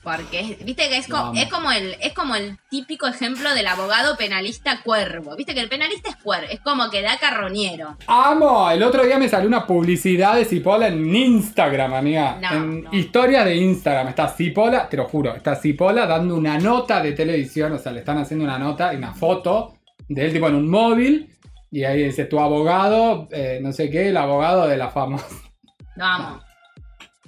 [0.02, 3.66] Porque es- viste que es, co- es como el es como el típico ejemplo del
[3.66, 5.36] abogado penalista cuervo.
[5.36, 7.96] Viste que el penalista es cuervo, es como que da carroñero.
[8.06, 8.70] ¡Amo!
[8.70, 12.38] El otro día me salió una publicidad de Cipolla en Instagram, amiga.
[12.40, 12.92] No, en no.
[12.94, 14.08] historias de Instagram.
[14.08, 17.72] Está Cipolla, te lo juro, está Cipolla dando una nota de televisión.
[17.72, 19.74] O sea, le están haciendo una nota y una foto
[20.08, 21.30] de él, tipo en un móvil.
[21.70, 25.26] Y ahí dice, tu abogado, eh, no sé qué, el abogado de la famosa.
[25.96, 26.42] Lo amo.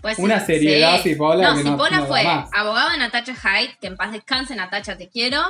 [0.00, 1.10] Pues Una sí, seriedad, sí.
[1.10, 4.96] Cipolla, No, que Cipolla no fue abogado de Natacha Hyde, que en paz descanse, Natacha
[4.98, 5.40] te quiero.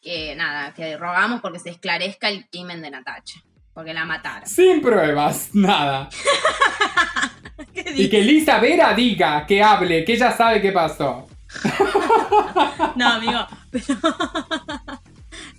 [0.00, 3.40] Que nada, que rogamos porque se esclarezca el crimen de Natacha.
[3.74, 4.46] Porque la mataron.
[4.48, 6.08] Sin pruebas, nada.
[7.74, 11.28] ¿Qué Y que Lisa Vera diga, que hable, que ella sabe qué pasó.
[12.96, 13.46] No, amigo.
[13.70, 13.84] pero-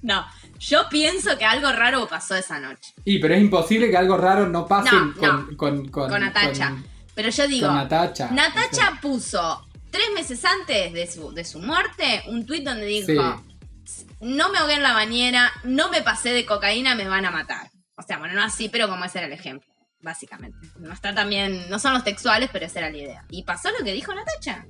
[0.02, 0.26] no,
[0.68, 2.94] yo pienso que algo raro pasó esa noche.
[3.06, 5.22] Y pero es imposible que algo raro no pase No, con,
[5.52, 5.58] no.
[5.58, 6.70] con, con, Con Natacha.
[6.70, 8.30] con- Pero yo digo, con Natacha.
[8.32, 13.44] Natacha puso tres meses antes de su, de su muerte un tuit donde dijo:
[13.86, 14.06] Sí.
[14.22, 17.70] No me ahogué en la bañera, no me pasé de cocaína, me van a matar.
[17.98, 19.70] O sea, bueno, no así, pero como ese era el ejemplo,
[20.02, 20.58] básicamente.
[20.80, 23.26] No está también, no son los textuales, pero esa era la idea.
[23.30, 24.66] Y pasó lo que dijo Natacha.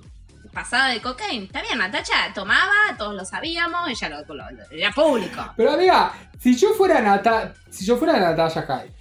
[0.53, 1.45] Pasada de cocaína.
[1.45, 5.41] Está bien, Natacha tomaba, todos lo sabíamos, ella lo, lo- era público.
[5.57, 8.93] Pero amiga, si yo fuera Nata, si yo fuera Natasha Hyde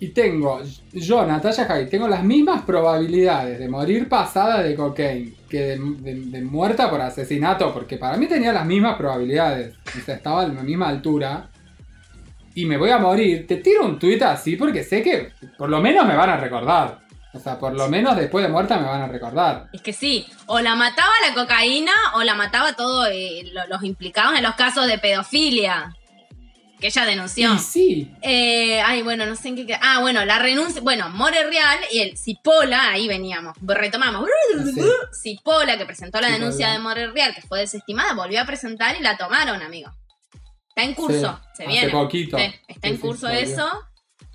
[0.00, 0.60] y tengo,
[0.92, 6.88] yo Natasha Hyde, tengo las mismas probabilidades de morir pasada de cocaine que de muerta
[6.90, 10.88] por asesinato, porque para mí tenía las mismas probabilidades, o sea, estaba a la misma
[10.88, 11.48] altura.
[12.54, 15.80] Y me voy a morir, te tiro un tuit así porque sé que por lo
[15.80, 16.99] menos me van a recordar.
[17.32, 19.68] O sea, por lo menos después de muerta me van a recordar.
[19.72, 23.08] Es que sí, o la mataba la cocaína o la mataba todos
[23.68, 25.94] los implicados en los casos de pedofilia
[26.80, 27.54] que ella denunció.
[27.54, 29.78] Y sí, Eh, ay, bueno, no sé en qué.
[29.82, 30.80] Ah, bueno, la renuncia.
[30.80, 33.54] Bueno, More Real y el Cipola, ahí veníamos.
[33.60, 34.24] Retomamos.
[34.74, 34.80] Sí.
[35.22, 36.38] Cipola, que presentó la Cipolla.
[36.40, 39.90] denuncia de More Real, que fue desestimada, volvió a presentar y la tomaron, amigo.
[40.70, 41.90] Está en curso, Sí, se hace viene.
[41.92, 42.38] poquito.
[42.38, 43.68] Sí, está en curso eso.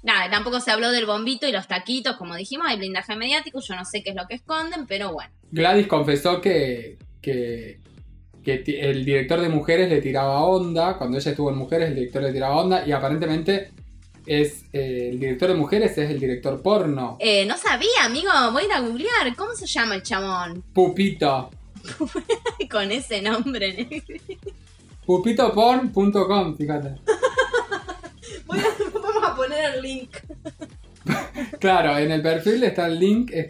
[0.05, 3.75] Nada, tampoco se habló del bombito y los taquitos, como dijimos, hay blindaje mediático, yo
[3.75, 5.31] no sé qué es lo que esconden, pero bueno.
[5.49, 7.79] Gladys confesó que, que,
[8.45, 10.95] el director de mujeres le tiraba onda.
[10.99, 12.85] Cuando ella estuvo en mujeres, el director le tiraba onda.
[12.85, 13.71] Y aparentemente
[14.27, 17.17] es eh, el director de mujeres es el director porno.
[17.19, 19.35] Eh, no sabía, amigo, voy a ir a googlear.
[19.35, 20.63] ¿Cómo se llama el chamón?
[20.71, 21.49] Pupito.
[22.69, 24.03] Con ese nombre.
[25.07, 26.95] Pupitoporn.com, fíjate.
[28.45, 30.09] Voy a- vamos a poner el link.
[31.59, 33.29] Claro, en el perfil está el link.
[33.31, 33.47] es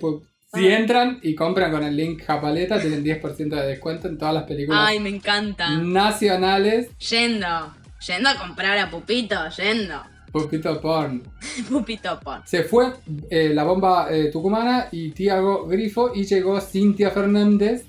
[0.54, 4.44] si entran y compran con el link Japaleta, tienen 10% de descuento en todas las
[4.44, 5.70] películas Ay, me encanta.
[5.78, 6.90] nacionales.
[6.98, 7.74] Yendo.
[8.08, 10.02] Yendo a comprar a Pupito, yendo.
[10.32, 11.24] Pupito Porn.
[11.70, 12.46] Pupito por.
[12.46, 12.92] Se fue
[13.30, 17.86] eh, la bomba eh, tucumana y Tiago Grifo y llegó Cintia Fernández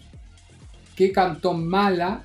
[0.96, 2.24] que cantó Mala,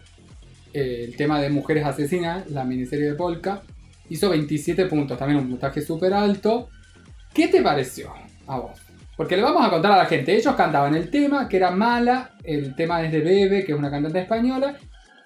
[0.74, 3.64] eh, el tema de Mujeres Asesinas, la miniserie de Polka.
[4.12, 6.68] Hizo 27 puntos, también un puntaje súper alto.
[7.34, 8.12] ¿Qué te pareció
[8.46, 8.78] a vos?
[9.16, 12.32] Porque le vamos a contar a la gente, ellos cantaban el tema que era Mala,
[12.44, 14.76] el tema es de Bebe, que es una cantante española,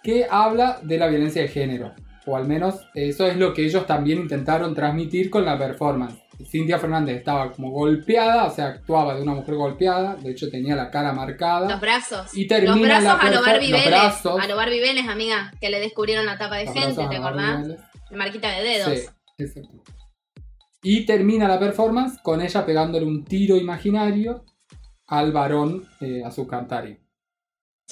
[0.03, 1.95] que habla de la violencia de género.
[2.27, 6.21] O al menos eso es lo que ellos también intentaron transmitir con la performance.
[6.47, 10.75] Cintia Fernández estaba como golpeada, o sea, actuaba de una mujer golpeada, de hecho tenía
[10.75, 11.67] la cara marcada.
[11.67, 12.37] Los brazos.
[12.37, 13.87] Y termina los brazos la a Vélez.
[13.87, 14.39] brazos.
[14.39, 15.51] A lo Barbie Vélez, amiga.
[15.59, 17.67] Que le descubrieron la tapa de Los gente, ¿te acordás?
[18.15, 18.99] Marquita de dedos.
[18.99, 19.05] Sí,
[19.37, 19.83] exacto.
[20.83, 24.45] Y termina la performance con ella pegándole un tiro imaginario
[25.07, 26.99] al varón, eh, a su cantari.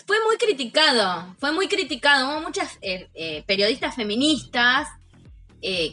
[0.05, 2.29] Fue muy criticado, fue muy criticado.
[2.29, 4.89] Hubo muchas eh, eh, periodistas feministas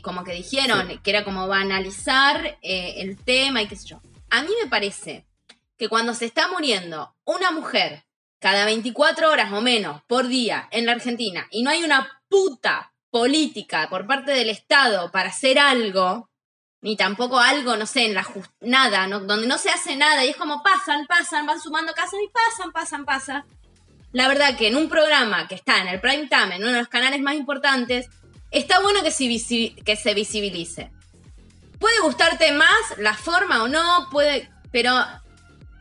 [0.03, 0.99] como que dijeron Sí.
[0.99, 4.03] que era como banalizar el tema y qué sé yo.
[4.29, 5.27] A mí me parece
[5.79, 8.03] que cuando se está muriendo una mujer
[8.40, 12.93] cada 24 horas o menos por día en la Argentina y no hay una puta
[13.11, 16.31] política por parte del Estado para hacer algo,
[16.83, 20.25] ni tampoco algo, no sé, en la jus- nada, no- donde no se hace nada
[20.25, 23.44] y es como pasan, pasan, van sumando casos y pasan, pasan, pasan.
[24.12, 26.79] La verdad que en un programa que está en el prime time, en uno de
[26.79, 28.09] los canales más importantes,
[28.51, 30.90] está bueno que se, que se visibilice.
[31.79, 34.92] Puede gustarte más la forma o no, puede, pero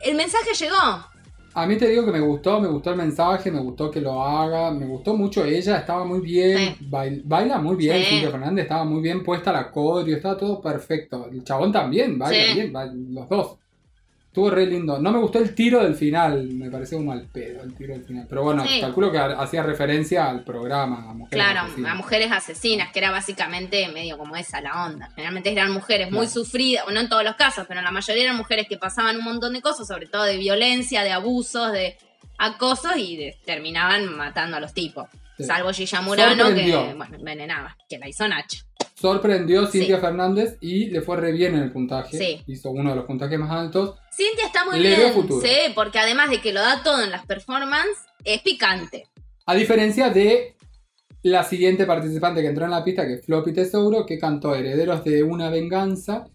[0.00, 1.06] el mensaje llegó.
[1.52, 4.22] A mí te digo que me gustó, me gustó el mensaje, me gustó que lo
[4.22, 6.86] haga, me gustó mucho ella, estaba muy bien, Sí.
[6.88, 8.04] bail- baila muy bien, Sí.
[8.04, 11.28] Cintia Fernández estaba muy bien puesta la coreo, estaba todo perfecto.
[11.30, 12.54] El chabón también, baila Sí.
[12.54, 13.56] bien, ba- los dos.
[14.30, 14.96] Estuvo re lindo.
[15.00, 18.04] No me gustó el tiro del final, me pareció un mal pedo el tiro del
[18.04, 18.26] final.
[18.28, 18.80] Pero bueno, Sí.
[18.80, 21.10] calculo que ha- hacía referencia al programa.
[21.10, 21.90] A Mujeres Claro, Asesinas.
[21.90, 25.08] a mujeres asesinas, que era básicamente medio como esa la onda.
[25.16, 28.22] Generalmente eran mujeres muy sufridas, o no en todos los casos, pero en la mayoría
[28.22, 31.96] eran mujeres que pasaban un montón de cosas, sobre todo de violencia, de abusos, de
[32.38, 35.08] acosos y de- terminaban matando a los tipos.
[35.38, 35.42] Sí.
[35.44, 38.58] Salvo Gilla Murano, que bueno, envenenaba, que la hizo Nacha.
[39.00, 40.00] Sorprendió Cintia Sí.
[40.02, 42.18] Fernández y le fue re bien en el puntaje.
[42.18, 42.42] Sí.
[42.46, 43.96] Hizo uno de los puntajes más altos.
[44.12, 45.40] Cintia está muy Le bien, futuro.
[45.46, 49.06] sí, porque además de que lo da todo en las performances, es picante.
[49.46, 50.54] A diferencia de
[51.22, 55.02] la siguiente participante que entró en la pista, que es Floppy Tesouro, que cantó Herederos
[55.04, 56.26] de una Venganza.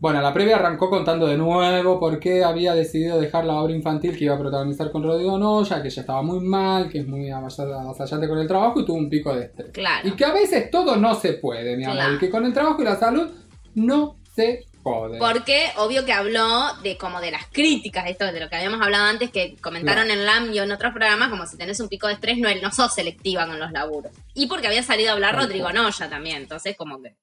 [0.00, 4.16] Bueno, la previa arrancó contando de nuevo por qué había decidido dejar la obra infantil
[4.16, 7.28] que iba a protagonizar con Rodrigo Noya, que ya estaba muy mal, que es muy
[7.30, 9.70] avasall- avasallante con el trabajo y tuvo un pico de estrés.
[9.72, 10.06] Claro.
[10.06, 12.14] Y que a veces todo no se puede, mi amor.
[12.14, 13.28] Y que con el trabajo y la salud
[13.74, 15.18] no se jode.
[15.18, 19.04] Porque obvio que habló de como de las críticas, esto de lo que habíamos hablado
[19.04, 22.12] antes, que comentaron en LAM y en otros programas, como si tenés un pico de
[22.14, 24.12] estrés, no, no sos selectiva con los laburos.
[24.34, 25.72] Y porque había salido a hablar Rodrigo.
[25.72, 27.16] Noya también, entonces como que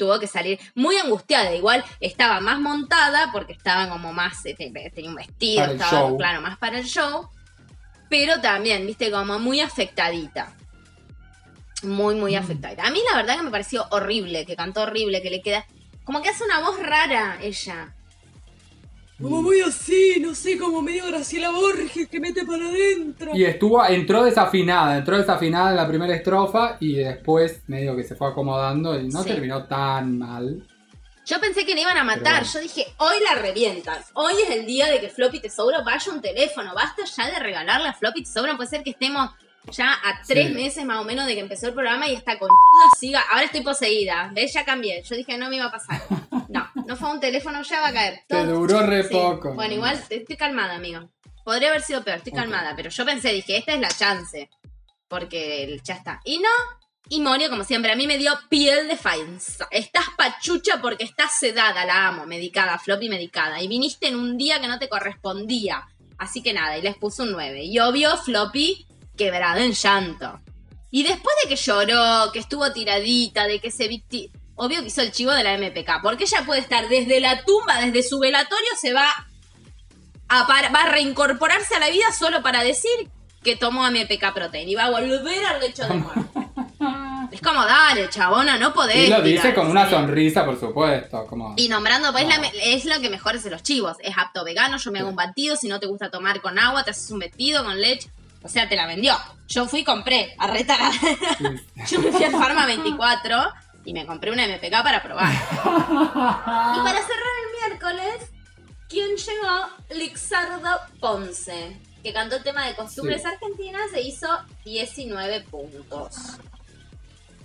[0.00, 1.54] tuvo que salir muy angustiada.
[1.54, 6.16] Igual estaba más montada porque estaba como más, eh, te- tenía un vestido, estaba show.
[6.16, 7.28] claro, más para el show.
[8.08, 10.54] Pero también, viste, como muy afectadita.
[11.82, 12.38] Muy, muy Mm.
[12.38, 12.86] afectadita.
[12.86, 15.66] A mí la verdad que me pareció horrible, que cantó horrible, que le queda...
[16.04, 17.94] Como que hace una voz rara ella.
[19.20, 23.32] Como muy así, no sé, como medio Graciela Borges que mete para adentro.
[23.36, 28.14] Y estuvo, entró desafinada, entró desafinada en la primera estrofa y después medio que se
[28.14, 29.28] fue acomodando y no Sí.
[29.28, 30.66] terminó tan mal.
[31.26, 32.40] Yo pensé que le iban a matar.
[32.42, 32.52] Pero.
[32.54, 33.98] Yo dije, hoy la revientan.
[34.14, 36.74] Hoy es el día de que Floppy Tesouro vaya un teléfono.
[36.74, 38.56] Basta ya de regalarle a Floppy Tesouro.
[38.56, 39.30] Puede ser que estemos
[39.70, 40.54] ya a tres Sí.
[40.54, 42.48] meses más o menos de que empezó el programa y esta con
[42.98, 43.20] siga.
[43.30, 44.30] Ahora estoy poseída.
[44.34, 44.54] ¿Ves?
[44.54, 45.02] Ya cambié.
[45.02, 46.00] Yo dije, no me iba a pasar.
[46.48, 48.24] No, no fue un teléfono, ya va a caer.
[48.26, 49.10] Te duró re Sí.
[49.12, 49.54] poco.
[49.54, 51.08] Bueno, igual estoy calmada, amigo.
[51.44, 52.74] Podría haber sido peor, estoy calmada.
[52.74, 54.50] Pero yo pensé, dije, esta es la chance.
[55.06, 56.20] Porque ya está.
[56.24, 56.48] Y no,
[57.08, 59.68] y Moria, como siempre, a mí me dio piel de faenza.
[59.70, 63.62] Estás pachucha porque estás sedada, la amo, medicada, floppy medicada.
[63.62, 65.86] Y viniste en un día que no te correspondía.
[66.18, 67.62] Así que nada, y les puso un 9.
[67.66, 70.40] Y obvio, floppy quebrado en llanto.
[70.90, 74.32] Y después de que lloró, que estuvo tiradita, de que se victi...
[74.62, 76.02] Obvio que hizo el chivo de la MPK.
[76.02, 79.08] Porque ella puede estar desde la tumba, desde su velatorio, se va
[80.28, 82.90] a, va a reincorporarse a la vida solo para decir
[83.42, 86.20] que tomó MPK Protein y va a volver al lecho de muerte.
[87.32, 89.08] es como, dale, chabona, no podés.
[89.08, 91.26] Y lo dice tirar con una sonrisa, por supuesto.
[91.26, 91.54] Como...
[91.56, 92.30] Y nombrando, pues No.
[92.30, 93.96] es, la me- es lo que mejor hace los chivos.
[94.00, 96.84] Es apto vegano, yo me hago un batido, si no te gusta tomar con agua,
[96.84, 98.10] te haces un batido con leche.
[98.42, 99.14] O sea, te la vendió.
[99.48, 100.92] Yo fui y compré, a retar.
[101.90, 103.36] yo me fui al Pharma 24
[103.84, 105.32] y me compré una MPK para probar.
[105.32, 108.30] y para cerrar el miércoles,
[108.88, 109.68] ¿quién llegó?
[109.94, 113.28] Lixardo Ponce, que cantó el tema de costumbres Sí.
[113.28, 114.28] argentinas e hizo
[114.64, 116.14] 19 puntos.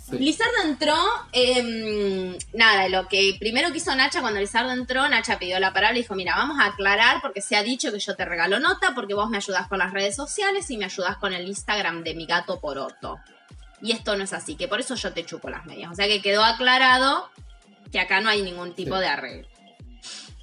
[0.07, 0.19] Sí.
[0.19, 0.95] Lizardo entró,
[1.31, 5.97] em, nada, lo que primero que hizo Nacha cuando Lizardo entró, Nacha pidió la palabra
[5.97, 8.93] y dijo, mira, vamos a aclarar porque se ha dicho que yo te regalo nota,
[8.93, 12.13] porque vos me ayudás con las redes sociales y me ayudás con el Instagram de
[12.13, 13.19] mi gato Poroto.
[13.85, 15.91] Y esto no es así, que por eso yo te chupo las medias.
[15.91, 17.29] O sea que quedó aclarado
[17.91, 19.01] que acá no hay ningún tipo Sí.
[19.01, 19.47] de arreglo.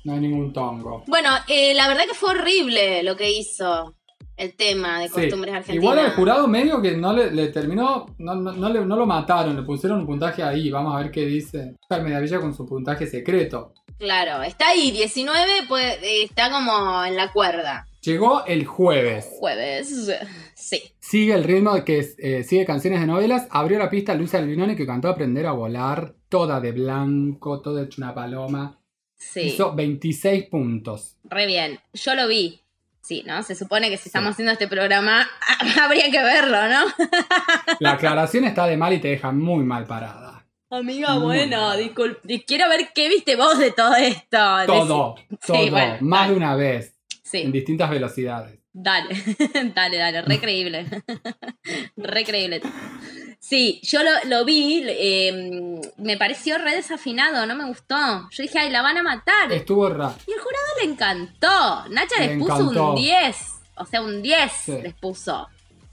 [0.05, 1.03] No hay ningún tongo.
[1.07, 3.95] Bueno, eh, la verdad que fue horrible lo que hizo
[4.37, 5.15] el tema de Sí.
[5.15, 5.83] costumbres argentinas.
[5.83, 9.07] Igual al jurado medio que no le, le terminó, no, no, no le- no lo
[9.07, 11.77] mataron, le pusieron un puntaje ahí, vamos a ver qué dice.
[11.89, 13.75] Carmen Villa con su puntaje secreto.
[13.99, 17.87] Claro, está ahí, 19, pues, eh, está como en la cuerda.
[18.01, 19.29] Llegó el jueves.
[19.39, 20.11] Jueves.
[20.55, 20.92] Sí.
[21.13, 23.47] Sigue el ritmo que eh, sigue canciones de novelas.
[23.51, 27.97] Abrió la pista Luisa Albinoni que cantó Aprender a volar, toda de blanco, toda hecha
[27.99, 28.81] una paloma.
[29.15, 29.41] Sí.
[29.41, 31.19] Hizo 26 puntos.
[31.25, 31.79] Re bien.
[31.93, 32.63] Yo lo vi.
[33.03, 33.43] Sí, ¿no?
[33.43, 35.29] Se supone que si estamos haciendo este programa,
[35.83, 36.81] habría que verlo, ¿no?
[37.81, 40.47] La aclaración está de mal y te deja muy mal parada.
[40.71, 42.43] Amiga, Muy bueno, disculpe.
[42.47, 44.39] Quiero ver qué viste vos de todo esto.
[44.67, 45.15] Todo,
[45.47, 47.43] todo, Sí, bueno, más de una vez, Sí.
[47.43, 48.62] en distintas velocidades.
[48.75, 49.15] Dale,
[49.75, 50.87] dale, dale, re creíble.
[51.97, 52.63] re creíble.
[53.39, 57.97] Sí, yo lo, lo vi, eh, me pareció re desafinado, no me gustó.
[58.31, 59.53] Yo dije, ay, la van a matar.
[59.53, 60.15] Estuvo raro.
[60.27, 61.89] Y el jurado le encantó.
[61.91, 62.91] Nacha Le les puso encantó.
[62.91, 63.37] un 10.
[63.77, 64.73] O sea, un 10 Sí.
[64.83, 65.49] les puso.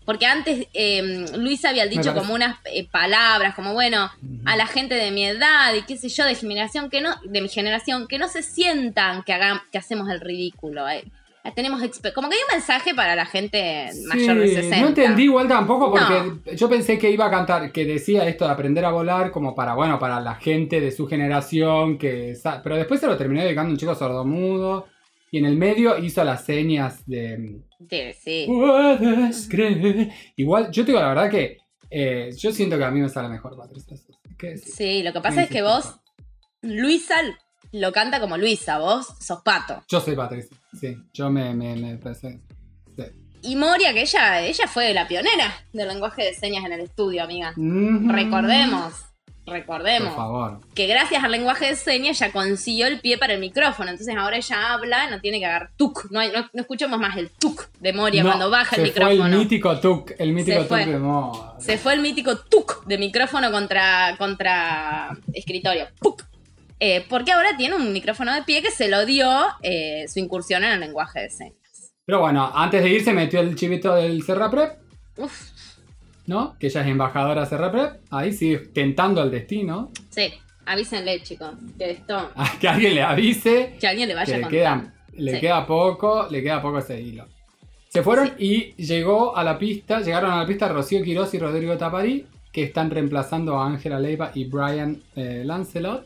[0.05, 4.09] Porque antes eh, Luis había dicho como unas eh, palabras, como bueno,
[4.45, 7.41] a la gente de mi edad y qué sé yo, de generación que no, de
[7.41, 10.85] mi generación, que no se sientan que hagan, que hacemos el ridículo.
[11.55, 11.81] Tenemos
[12.13, 14.81] como que hay un mensaje para la gente mayor de Sí, 60.
[14.81, 18.51] no entendí igual tampoco porque yo pensé que iba a cantar, que decía esto de
[18.51, 22.99] aprender a volar como para, bueno, para la gente de su generación, que pero después
[22.99, 24.87] se lo terminó dedicando a un chico sordomudo
[25.31, 28.45] y en el medio hizo las señas de Sí, sí.
[28.47, 30.09] puedes creer.
[30.35, 31.57] Igual, yo te digo la verdad que
[31.89, 33.95] eh, yo siento que a mí me sale mejor Patricia.
[34.63, 35.95] Sí, lo que pasa es que vos,
[36.61, 37.15] Luisa
[37.71, 39.81] lo canta como Luisa, vos sos pato.
[39.87, 42.39] Yo soy Patricia, sí, yo me, me, me pensé.
[42.95, 43.03] sí.
[43.41, 47.23] Y Moria, que ella, ella fue la pionera del lenguaje de señas en el estudio,
[47.23, 47.53] amiga.
[47.55, 48.09] Mhm.
[48.11, 48.93] Recordemos,
[49.45, 50.59] Por recordemos favor.
[50.75, 53.91] que gracias al lenguaje de señas ya consiguió el pie para el micrófono.
[53.91, 56.11] Entonces ahora ella habla, no tiene que agarrar tuk.
[56.11, 58.91] No, hay- no, no escuchamos más el tuk de Moria No, cuando baja el se
[58.91, 59.33] fue micrófono.
[59.33, 61.55] el mítico tuk, el mítico tuk de moda.
[61.59, 65.87] Se fue el mítico tuk de micrófono contra, contra escritorio.
[65.99, 66.23] Puk.
[66.79, 69.29] Eh, porque ahora tiene un micrófono de pie que se lo dio
[69.61, 71.55] eh, su incursión en el lenguaje de señas.
[72.05, 74.77] Pero bueno, antes de irse metió el chivito del Serraprep,
[75.17, 75.51] Uf,
[76.25, 76.55] ¿no?
[76.57, 78.01] Que ella es embajadora Serraprep.
[78.11, 79.91] Ahí sigue tentando al destino.
[80.09, 80.33] sí,
[80.65, 84.39] avísenle, chicos, que esto, A que alguien le avise que alguien le que vaya a
[84.39, 85.39] le queda, le Sí.
[85.41, 87.25] queda poco, le queda poco ese hilo.
[87.89, 91.75] Se fueron y llegó a la pista, llegaron a la pista Rocío Quiroz y Rodrigo
[91.77, 96.05] Taparí, que están reemplazando a Ángela Leiva y Brian eh, Lancelot.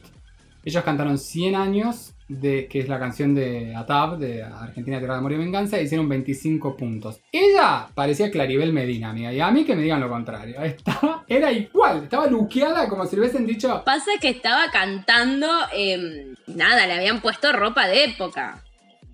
[0.65, 5.19] Ellos cantaron 100 años, de, que es la canción de Atab, de Argentina Tierra de
[5.19, 7.19] Amor y Venganza, e hicieron 25 puntos.
[7.31, 10.55] Ella parecía Claribel Medina, amiga, y a mí que me digan lo contrario.
[10.63, 16.33] Estaba, era igual, estaba luqueada como si le hubiesen dicho, Pasa que estaba cantando, eh,
[16.47, 18.63] nada, le habían puesto ropa de época.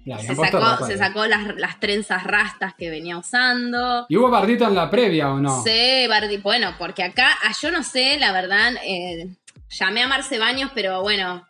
[0.05, 4.05] "Le habían Se sacó, ropa se de- sacó las, las trenzas rastas que venía usando.
[4.07, 5.61] ¿Y hubo bardito en la previa o no?
[5.63, 9.27] Sí, Bardi, bueno, porque acá, ah, yo no sé, la verdad, eh,
[9.69, 11.45] llamé a Marce Baños, pero bueno,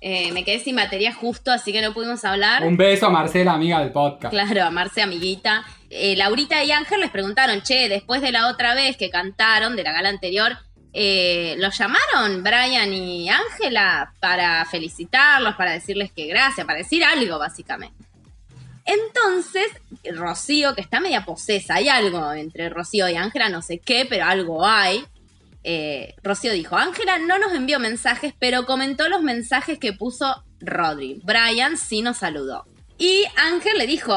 [0.00, 2.64] eh, me quedé sin batería justo, así que no pudimos hablar.
[2.64, 4.32] Un beso a Marcela, amiga del podcast.
[4.32, 5.64] Claro, a Marce, amiguita.
[5.90, 9.82] Eh, Laurita y Ángel les preguntaron, che, después de la otra vez que cantaron, de
[9.82, 10.58] la gala anterior,
[10.92, 17.38] eh, ¿los llamaron Brian y Ángela para felicitarlos, para decirles que gracias, para decir algo,
[17.38, 18.04] básicamente?
[18.84, 19.66] Entonces,
[20.14, 24.26] Rocío, que está media posesa, hay algo entre Rocío y Ángela, no sé qué, pero
[24.26, 25.04] algo hay.
[25.68, 31.20] Eh, Rocío dijo, Ángela no nos envió mensajes, pero comentó los mensajes que puso Rodri.
[31.24, 32.66] Brian sí nos saludó.
[32.98, 34.14] Y Ángel le dijo,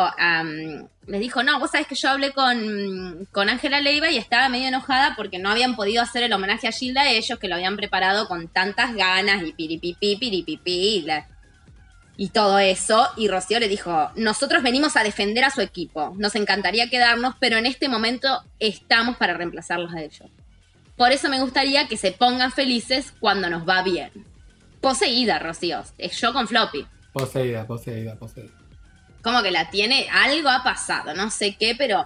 [1.07, 5.15] les dijo, no, vos sabés que yo hablé con Ángela Leiva y estaba medio enojada
[5.17, 8.47] porque no habían podido hacer el homenaje a Gilda ellos, que lo habían preparado con
[8.47, 11.03] tantas ganas y piripipi, piripipi,
[12.15, 13.09] y todo eso.
[13.17, 17.57] Y Rocío le dijo, nosotros venimos a defender a su equipo, nos encantaría quedarnos, pero
[17.57, 20.29] en este momento estamos para reemplazarlos a ellos.
[20.99, 24.11] Por eso me gustaría que se pongan felices cuando nos va bien.
[24.81, 25.81] Poseída, Rocío.
[25.97, 26.85] Es yo con Floppy.
[27.13, 28.51] Poseída, poseída, poseída.
[29.21, 32.05] Como que la tiene, algo ha pasado, no sé qué, pero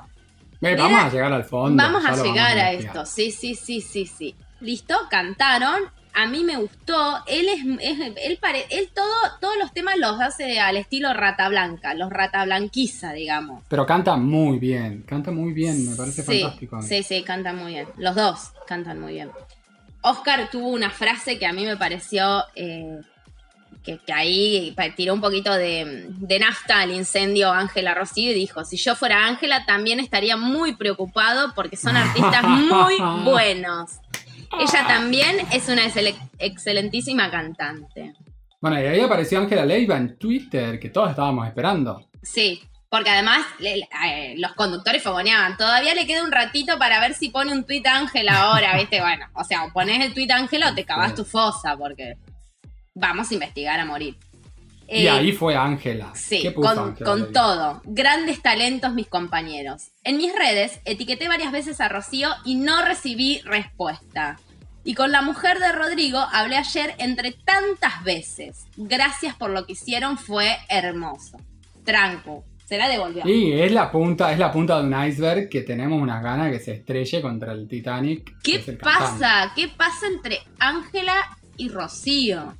[0.61, 1.81] Mira, vamos a llegar al fondo.
[1.81, 3.03] vamos a llegar a investigar.
[3.03, 3.05] esto.
[3.07, 4.35] Sí, sí, sí, sí, sí.
[4.61, 5.89] Listo, cantaron.
[6.15, 7.23] A mí me gustó.
[7.25, 9.07] Él es, es- él, pare- él todo,
[9.41, 13.63] todos los temas los hace al estilo rata blanca, los rata blanquiza, digamos.
[13.67, 16.81] Pero canta muy bien, canta muy bien, me parece sí, fantástico.
[16.83, 17.87] Sí, sí, cantan muy bien.
[17.97, 19.31] Los dos cantan muy bien.
[20.01, 22.99] Oscar tuvo una frase que a mí me pareció eh,
[23.83, 28.63] que, que ahí tiró un poquito de, de nafta al incendio Ángela Rocío y dijo,
[28.65, 32.95] si yo fuera Ángela también estaría muy preocupado porque son artistas muy
[33.25, 33.91] buenos.
[34.59, 38.13] Ella también es una excel- excelentísima cantante.
[38.61, 42.09] Bueno, y ahí apareció Ángela Leiva en Twitter, que todos estábamos esperando.
[42.21, 45.57] Sí, porque además le- eh, los conductores fogoneaban.
[45.57, 49.01] Todavía le queda un ratito para ver si pone un tuit Ángela ahora, ¿viste?
[49.01, 52.15] Bueno, o sea, o pones el tuit Ángela o te cavas tu fosa, porque
[52.93, 54.15] vamos a investigar a morir.
[54.93, 56.11] Y Eh, ahí fue Ángela.
[56.15, 57.81] Sí, ¿Qué puso con, con todo.
[57.85, 59.89] Grandes talentos, mis compañeros.
[60.03, 64.39] En mis redes etiqueté varias veces a Rocío y no recibí respuesta.
[64.85, 68.65] Y con la mujer de Rodrigo hablé ayer entre tantas veces.
[68.75, 71.37] Gracias por lo que hicieron, fue hermoso.
[71.85, 73.25] Tranco, se la devolvió.
[73.25, 76.57] Y es la punta, es la punta de un iceberg que tenemos unas ganas de
[76.57, 78.35] que se estrelle contra el Titanic.
[78.43, 78.83] ¿Qué cantante.
[78.83, 79.53] pasa?
[79.55, 81.13] ¿Qué pasa entre Ángela
[81.55, 82.53] y Rocío?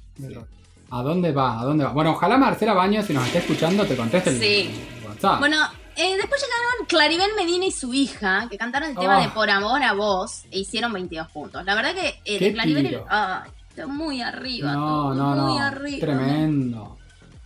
[0.94, 1.60] ¿A dónde va?
[1.60, 1.92] ¿A dónde va?
[1.92, 4.72] Bueno, ojalá Marcela Baños, si nos está escuchando, te conteste el Sí.
[5.08, 5.40] WhatsApp.
[5.40, 5.58] Bueno,
[5.96, 9.22] eh, después llegaron Claribel Medina y su hija, que cantaron el tema Oh.
[9.22, 11.64] de Por Amor a Vos e hicieron 22 puntos.
[11.66, 14.72] La verdad que eh, de Claribel está muy arriba.
[14.74, 15.64] no, no, muy no.
[15.66, 16.00] arriba.
[16.00, 16.98] Tremendo.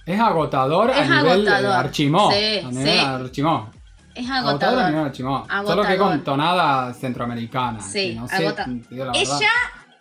[0.06, 1.72] Es agotador a Es nivel agotador.
[1.72, 2.32] eh, archimó.
[2.32, 3.06] Sí, a nivel sí.
[3.06, 3.72] archimó.
[4.16, 5.06] Es Agotador a nivel agotador.
[5.08, 5.38] archimó.
[5.46, 5.88] Solo Agotador.
[5.88, 7.80] que con tonada centroamericana.
[7.82, 8.46] Sí, no sé.
[9.14, 9.50] Ella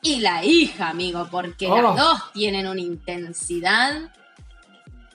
[0.07, 1.81] y la hija, amigo, porque Oh.
[1.83, 4.11] las dos tienen una intensidad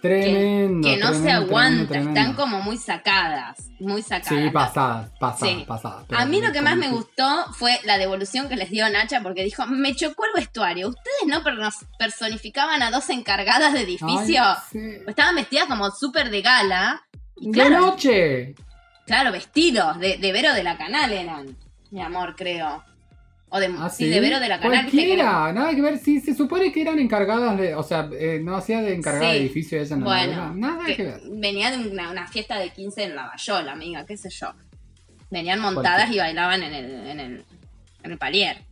[0.02, 0.88] Tremendo.
[0.88, 1.88] que no se aguanta.
[1.90, 3.58] tremendo, Están como muy sacadas.
[3.80, 4.44] Muy sacadas.
[4.44, 5.64] Sí, pasadas, pasadas, Sí.
[5.68, 6.06] pasadas.
[6.10, 9.44] A mí lo que más me gustó fue la devolución que les dio Nacha porque
[9.44, 10.88] dijo, me chocó el vestuario.
[10.90, 11.44] ¿Ustedes no
[12.00, 14.42] personificaban a dos encargadas de edificio?
[14.44, 14.80] Ay, sí.
[15.08, 17.04] Estaban vestidas como súper de gala.
[17.38, 18.56] Y ¡De claro, noche!
[19.06, 21.56] claro, vestidos de, de Vero de la Canal eran,
[21.92, 22.84] mi amor, creo.
[23.54, 24.82] O de, Ah, sí, de Vero de la Canal.
[24.84, 25.98] Cualquiera, nada que ver.
[26.00, 27.76] Sí, se supone que eran encargadas de.
[27.76, 29.40] O sea, eh, no hacía de encargada Sí.
[29.40, 30.54] de edificio ella la Bueno.
[30.56, 31.22] Nada que, que ver.
[31.32, 34.54] venía de una, una fiesta de 15 en Lavayola, amiga, qué sé yo.
[35.30, 37.46] Venían montadas y bailaban en el, en el,
[38.04, 38.64] en el palier.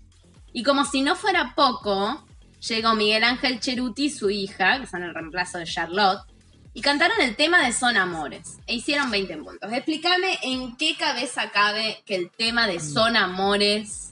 [0.53, 2.25] Y como si no fuera poco,
[2.67, 6.21] llegó Miguel Ángel Cheruti y su hija, que son el reemplazo de Charlotte,
[6.73, 8.57] y cantaron el tema de Son Amores.
[8.65, 9.71] E hicieron 20 puntos.
[9.73, 14.09] Explícame en qué cabeza cabe que el tema de Son Amores.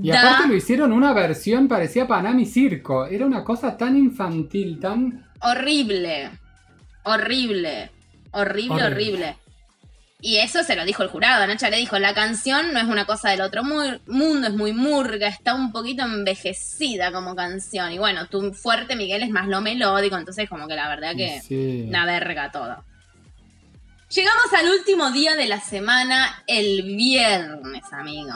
[0.00, 3.06] Y da- aparte lo hicieron una versión parecía Panami Circo.
[3.06, 5.26] Era una cosa tan infantil, tan.
[5.40, 6.30] Horrible.
[7.04, 7.90] Horrible.
[8.30, 8.84] Horrible, Horrible.
[8.84, 9.36] horrible.
[10.20, 11.46] Y eso se lo dijo el jurado.
[11.46, 14.72] Nacha le dijo, la canción no es una cosa del otro mu- mundo, es muy
[14.72, 17.92] murga, está un poquito envejecida como canción.
[17.92, 21.40] Y bueno, tu fuerte, Miguel, es más lo melódico, entonces como que la verdad que
[21.40, 21.84] Sí.
[21.88, 22.84] una verga todo.
[24.10, 28.32] Llegamos al último día de la semana, el viernes, amigo.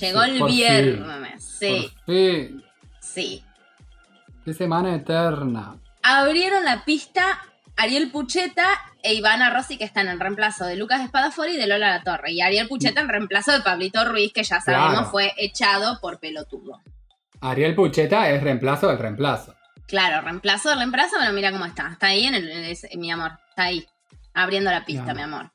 [0.00, 2.64] Llegó Sí, el viernes, sí, fin.
[3.00, 3.44] sí.
[4.44, 5.76] Qué semana eterna.
[6.02, 7.40] abrieron la pista
[7.76, 8.66] Ariel Pucheta
[9.02, 12.32] e Ivana Rossi, que están en reemplazo de Lucas Espadafori y de Lola La Torre.
[12.32, 15.10] Y Ariel Pucheta en reemplazo de Pablito Ruiz, que ya sabemos Claro.
[15.10, 16.80] fue echado por pelotudo.
[17.40, 19.54] Ariel Pucheta es reemplazo del reemplazo.
[19.86, 21.88] Claro, reemplazo de reemplazo, pero mira cómo está.
[21.92, 23.32] Está ahí en el, en mi amor.
[23.50, 23.86] Está ahí.
[24.34, 25.16] Abriendo la pista, Claro.
[25.18, 25.52] mi amor.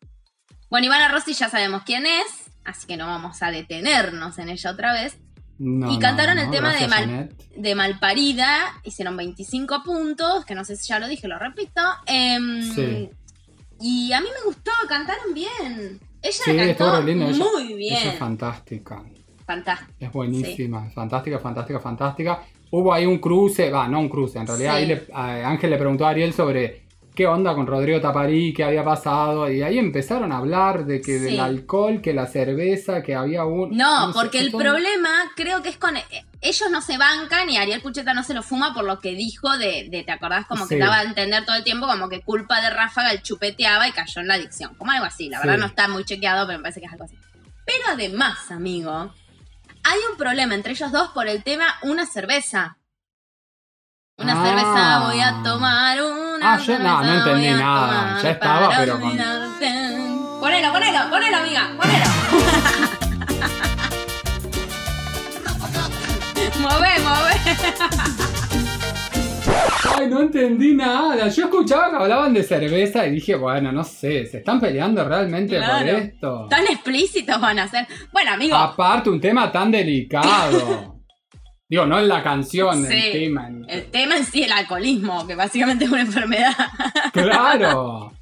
[0.69, 4.71] Bueno, Ivana Rossi ya sabemos quién es, así que no vamos a detenernos en ella
[4.71, 5.17] otra vez.
[5.57, 10.63] No, Y no, cantaron el tema de Mal- de Malparida, hicieron 25 puntos, que no
[10.63, 11.81] sé si ya lo dije, lo repito.
[12.05, 13.09] Em, Sí.
[13.81, 15.99] Y a mí me gustó, cantaron bien.
[16.21, 17.01] Ella Sí, cantó.
[17.07, 18.07] Ella, muy ella bien.
[18.09, 19.03] es fantástica.
[19.45, 19.91] Fantástico.
[19.99, 22.41] Es buenísima, es fantástica, fantástica, fantástica.
[22.71, 24.77] Hubo ahí un cruce, va, no un cruce, en realidad Sí.
[24.83, 25.07] ahí le-
[25.43, 26.83] Ángel le preguntó a Ariel sobre
[27.19, 31.19] qué onda con Rodrigo Taparí, qué había pasado, y ahí empezaron a hablar de que
[31.19, 31.25] Sí.
[31.25, 33.75] del alcohol, que la cerveza, que había un...
[33.75, 35.95] No, porque el problema creo que es con...
[36.39, 39.57] Ellos no se bancan y Ariel Pucheta no se lo fuma por lo que dijo
[39.57, 40.45] de, de ¿te acordás?
[40.45, 40.79] Como que Sí.
[40.79, 44.21] daba a entender todo el tiempo como que culpa de Ráfaga el chupeteaba y cayó
[44.21, 44.73] en la adicción.
[44.75, 45.59] Como algo así, la verdad Sí.
[45.59, 47.17] no está muy chequeado, pero me parece que es algo así.
[47.65, 49.13] Pero además, amigo,
[49.83, 52.77] hay un problema entre ellos dos por el tema una cerveza.
[54.17, 54.45] Una Ah.
[54.45, 56.01] cerveza voy a tomar,
[56.39, 58.19] una Ah, yo- no, no entendí nada.
[58.21, 59.17] Ya estaba, pero con-.
[60.39, 62.05] Ponelo, ponelo, ponelo, amiga, ponelo.
[66.59, 67.33] Move, move.
[69.97, 71.27] Ay, no entendí nada.
[71.29, 75.59] Yo escuchaba que hablaban de cerveza y dije, bueno, no sé, ¿se están peleando realmente
[75.61, 76.47] por esto?
[76.49, 77.87] Tan explícitos van a ser.
[78.11, 80.98] Bueno, amigo, Aparte, un tema tan delicado.
[81.69, 82.93] Digo, no en la canción, Sí.
[82.95, 83.47] el tema.
[83.47, 86.55] en- el tema en sí, el alcoholismo, que básicamente es una enfermedad.
[87.13, 88.13] Claro.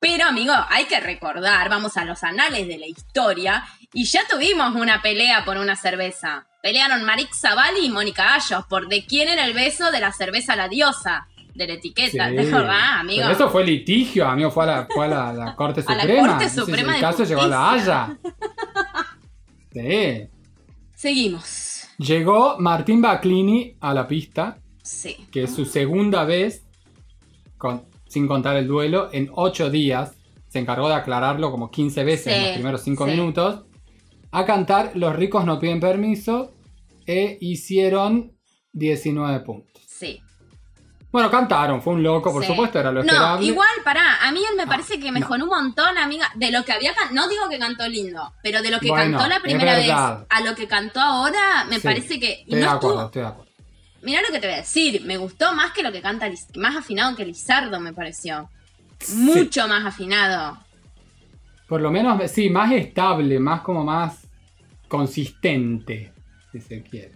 [0.00, 4.74] Pero, amigo, hay que recordar, vamos a los anales de la historia, y ya tuvimos
[4.76, 6.46] una pelea por una cerveza.
[6.62, 10.54] Pelearon Marix Zavalli y Mónica Ayos por de quién era el beso de la cerveza
[10.54, 12.36] la diosa, de la etiqueta, Sí.
[12.36, 13.22] ¿te acordás, amigo?
[13.22, 16.02] Pero eso fue litigio, amigo, fue a la, fue a la, la Corte A la
[16.02, 16.28] Suprema.
[16.28, 17.72] Corte Ese es Suprema el de caso llegó a la.
[17.72, 18.18] Haya.
[19.72, 20.28] Sí.
[20.94, 21.77] Seguimos.
[21.98, 25.16] Llegó Martín Baclini a la pista, Sí.
[25.32, 26.64] que es su segunda vez,
[27.58, 30.16] con, sin contar el duelo, en ocho días.
[30.48, 33.10] Se encargó de aclararlo como 15 veces en los primeros cinco sí.
[33.10, 33.64] minutos.
[34.30, 36.52] A cantar Los ricos no piden permiso
[37.06, 38.32] e hicieron
[38.72, 39.77] 19 puntos.
[41.10, 42.50] Bueno, cantaron, fue un loco, por Sí.
[42.50, 43.46] supuesto, era lo No, esperable.
[43.46, 45.12] igual, pará, a mí él me No, parece que no.
[45.12, 48.60] mejoró un montón, amiga, de lo que había cantado, no digo que cantó lindo, pero
[48.60, 51.82] de lo que Bueno, cantó la primera vez a lo que cantó ahora, me Sí,
[51.82, 52.32] parece que...
[52.42, 53.52] Estoy de no acuerdo, estuvo, estoy de acuerdo.
[54.02, 56.76] mirá lo que te voy a decir, me gustó más que lo que canta, más
[56.76, 58.50] afinado que Lizardo, me pareció.
[59.14, 60.58] Mucho más afinado.
[61.68, 64.26] Por lo menos, sí, más estable, más como más
[64.88, 66.12] consistente,
[66.52, 67.12] si se quiere.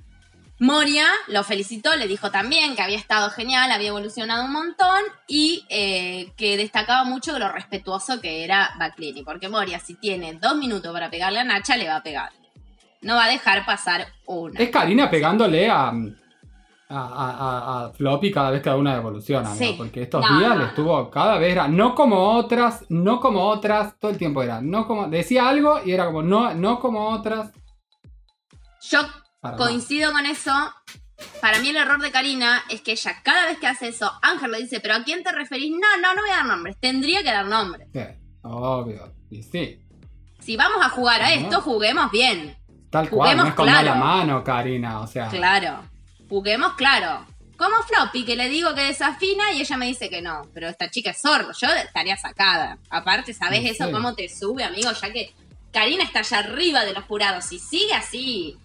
[0.62, 5.66] Moria lo felicitó, le dijo también que había estado genial, había evolucionado un montón y
[5.68, 9.24] eh, que destacaba mucho de lo respetuoso que era Baclini.
[9.24, 12.30] Porque Moria, si tiene dos minutos para pegarle a Nacha, le va a pegar.
[13.00, 14.60] No va a dejar pasar una.
[14.60, 15.92] Es Karina pegándole a, a,
[16.90, 19.74] a- a- a Floppy cada vez que da una devolución, amigo, Sí.
[19.76, 20.68] porque estos No, días no, le no.
[20.68, 24.86] estuvo cada vez era no como otras, no como otras, todo el tiempo era, no
[24.86, 27.50] como decía algo y era como no, no como otras.
[28.82, 29.00] Yo
[29.42, 30.52] para coincido con eso.
[31.40, 34.50] Para mí el error de Karina es que ella cada vez que hace eso, Ángel
[34.52, 35.70] le dice, pero ¿a quién te referís?
[35.72, 36.76] No, no, no voy a dar nombres.
[36.80, 37.88] Tendría que dar nombres.
[37.92, 38.00] Sí,
[38.42, 39.78] obvio, y sí,
[40.40, 42.56] Si vamos a jugar a esto, juguemos bien.
[42.90, 43.88] tal cual, no Juguemos es con claro.
[43.90, 45.84] mala mano, Karina, o sea, Claro.
[46.28, 47.26] Juguemos claro.
[47.56, 50.42] Como Floppy, que le digo que desafina y ella me dice que no.
[50.54, 51.52] Pero esta chica es sordo.
[51.52, 52.78] Yo estaría sacada.
[52.90, 53.68] Aparte, ¿sabes Sí.
[53.68, 53.92] eso?
[53.92, 54.90] ¿Cómo te sube, amigo?
[54.90, 55.32] Ya que
[55.72, 57.44] Karina está allá arriba de los jurados.
[57.44, 58.58] Si sigue así,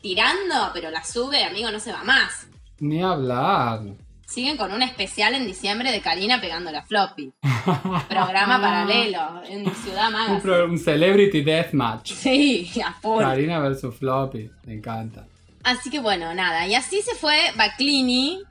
[0.00, 2.46] tirando, pero la sube, amigo, no se va más.
[2.80, 3.80] Ni hablar.
[4.26, 7.32] Siguen con un especial en diciembre de Karina pegando la floppy.
[8.08, 10.40] Programa paralelo en Ciudad Un, Magazine.
[10.40, 12.12] pro- un Celebrity Deathmatch.
[12.12, 13.20] Sí, a full.
[13.22, 14.50] Karina versus Floppy.
[14.64, 15.26] Me encanta.
[15.62, 16.66] Así que bueno, nada.
[16.66, 18.42] Y así se fue Baclini.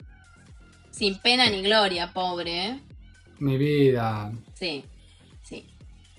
[0.92, 2.80] Sin pena ni gloria, pobre.
[3.40, 4.32] Mi vida.
[4.54, 4.86] Sí,
[5.44, 5.68] sí.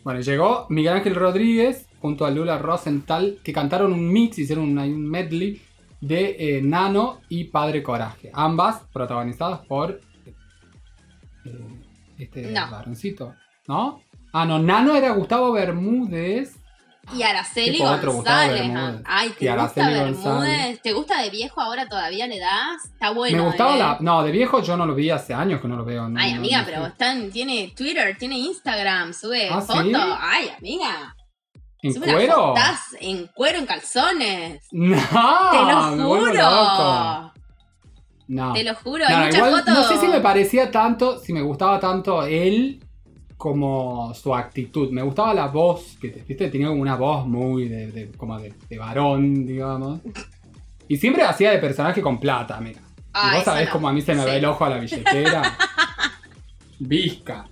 [0.04, 4.78] Bueno, llegó Miguel Ángel Rodríguez junto a Lula Rosenthal que cantaron un mix, hicieron un,
[4.78, 5.60] un medley
[6.00, 8.30] de eh, Nano y Padre Coraje.
[8.32, 10.00] Ambas protagonizadas por
[11.44, 11.58] eh,
[12.16, 12.70] este No.
[12.70, 13.34] varoncito,
[13.66, 14.02] ¿no?
[14.32, 16.54] Ah, no, Nano era Gustavo Bermúdez.
[17.12, 18.68] Y Araceli González.
[18.68, 19.02] Bermúdez.
[19.04, 20.24] Ay, ¿te Y gusta Bermúdez?
[20.24, 20.82] González.
[20.82, 22.84] ¿Te gusta de viejo ahora todavía le das?
[22.84, 23.38] Está bueno.
[23.38, 23.78] Me gustaba ¿eh?
[23.78, 23.96] la.
[24.00, 26.08] No, de viejo yo no lo vi hace años que no lo veo.
[26.08, 26.88] no- Ay, no- amiga, no pero sé.
[26.90, 29.82] está en- tiene Twitter, tiene Instagram, sube ¿Ah, fotos.
[29.84, 29.92] sí?
[30.20, 31.15] Ay, amiga.
[31.94, 32.34] ¿En cuero?
[32.54, 32.62] fotos
[33.00, 34.62] en cuero, en calzones.
[34.72, 35.82] No, Te lo
[36.18, 37.32] juro.
[38.28, 38.52] No.
[38.52, 39.04] Te lo juro.
[39.08, 39.74] No, Hay igual fotos.
[39.74, 42.82] no sé si me parecía tanto, si me gustaba tanto él
[43.36, 44.90] como su actitud.
[44.90, 46.48] Me gustaba la voz, que ¿viste?
[46.48, 50.00] tenía como una voz muy de, de- como de, de varón, digamos.
[50.88, 52.80] Y siempre hacía de personaje con plata, mira.
[53.12, 53.72] Ah, y vos sabés no.
[53.72, 54.26] cómo a mí se me Sí.
[54.30, 55.56] ve el ojo a la billetera.
[56.78, 57.46] Visca.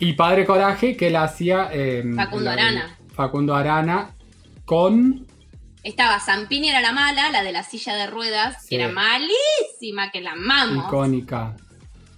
[0.00, 1.68] Y Padre Coraje, que él hacía...
[1.72, 2.96] eh, Facundo la- Arana.
[3.14, 4.10] Facundo Arana
[4.64, 5.26] con...
[5.82, 8.70] Estaba Zampini era la mala, la de la silla de ruedas, Sí.
[8.70, 10.86] que era malísima, que la amamos.
[10.86, 11.54] Icónica.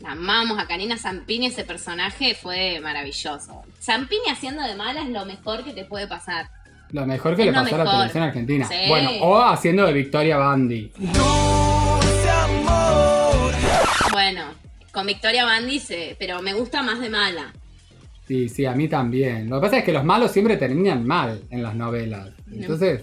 [0.01, 3.63] La amamos a Karina Zampini, ese personaje fue maravilloso.
[3.81, 6.49] Zampini haciendo de mala es lo mejor que te puede pasar.
[6.91, 8.67] Lo mejor que Es le pasó a la televisión argentina.
[8.69, 8.75] Sí.
[8.89, 10.93] Bueno, o haciendo de Victoria Bandi.
[14.13, 14.45] Bueno,
[14.93, 17.53] con Victoria Bandi, se- pero me gusta más de mala.
[18.33, 19.51] Sí, sí, a mí también.
[19.51, 22.31] Lo que pasa es que los malos siempre terminan mal en las novelas.
[22.51, 23.03] Entonces,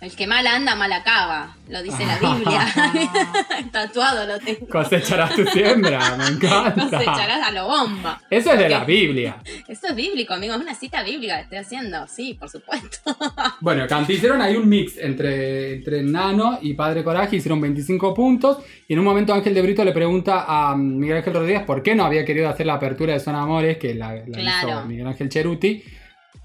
[0.00, 2.66] El que mal anda, mal acaba, lo dice la Biblia.
[3.72, 4.66] Tatuado lo tengo.
[4.66, 6.72] cosecharás tu siembra, me encanta.
[6.88, 8.18] Cosecharás a lo bomba.
[8.30, 8.84] Eso es de la.
[8.84, 9.36] Biblia.
[9.68, 12.06] Esto es bíblico, amigo, es una cita bíblica que estoy haciendo.
[12.08, 13.14] Sí, por supuesto.
[13.60, 18.58] Bueno, Canti hicieron ahí un mix entre, entre Nano y Padre Coraje, hicieron 25 puntos.
[18.88, 21.94] Y en un momento Ángel de Brito le pregunta a Miguel Ángel Rodríguez por qué
[21.94, 24.68] no había querido hacer la apertura de Zona Amores, que la, la Claro.
[24.68, 25.84] hizo Miguel Ángel Cheruti.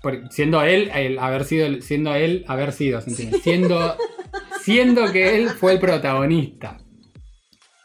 [0.05, 3.39] Por- siendo él, el haber sido, siendo él, haber sido, ¿se entiende?
[3.39, 3.97] Siendo,
[4.61, 6.77] siendo que él fue el protagonista.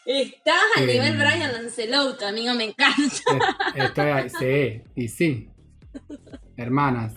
[0.04, 0.86] Estás a Eh.
[0.86, 3.56] nivel Brian Lancelot, amigo, me encanta.
[3.74, 5.48] Eh, Estoy ahí, sí, y sí.
[6.58, 7.14] Hermanas.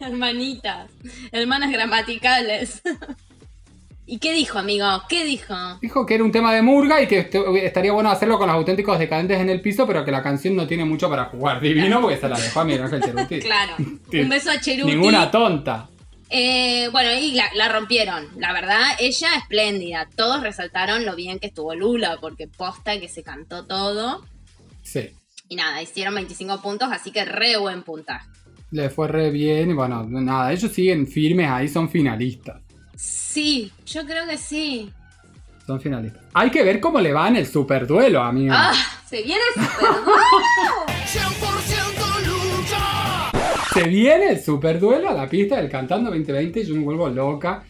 [0.00, 0.90] Hermanitas,
[1.30, 2.80] hermanas gramaticales.
[4.10, 4.86] ¿Y qué dijo, amigo?
[5.08, 5.54] ¿Qué dijo?
[5.82, 8.56] Dijo que era un tema de murga y que esto- estaría bueno hacerlo con los
[8.56, 11.60] auténticos decadentes en el piso, pero que la canción no tiene mucho para jugar.
[11.62, 13.40] Divino porque se la dejó a Miguel Ángel Cheruti.
[13.40, 13.74] Claro.
[13.78, 14.00] Un
[14.30, 14.90] beso a Cheruti.
[14.92, 15.88] Ninguna tonta.
[16.30, 18.26] Eh, bueno, y la, la rompieron.
[18.38, 20.08] La verdad, ella espléndida.
[20.16, 24.24] Todos resaltaron lo bien que estuvo Lula, porque posta que se cantó todo.
[24.82, 25.10] Sí.
[25.50, 28.26] Y nada, hicieron 25 puntos, así que re buen puntaje.
[28.70, 32.62] Le fue re bien y bueno, nada, ellos siguen firmes ahí, son finalistas.
[33.00, 34.90] Sí, yo creo que sí.
[35.64, 36.20] Son finalistas.
[36.34, 38.52] Hay que ver cómo le va en el superduelo, amigo.
[38.56, 38.72] ¡Ah!
[39.08, 39.88] Se viene el super
[43.74, 47.62] Se viene el superduelo a la pista del Cantando 2020 y yo me vuelvo loca.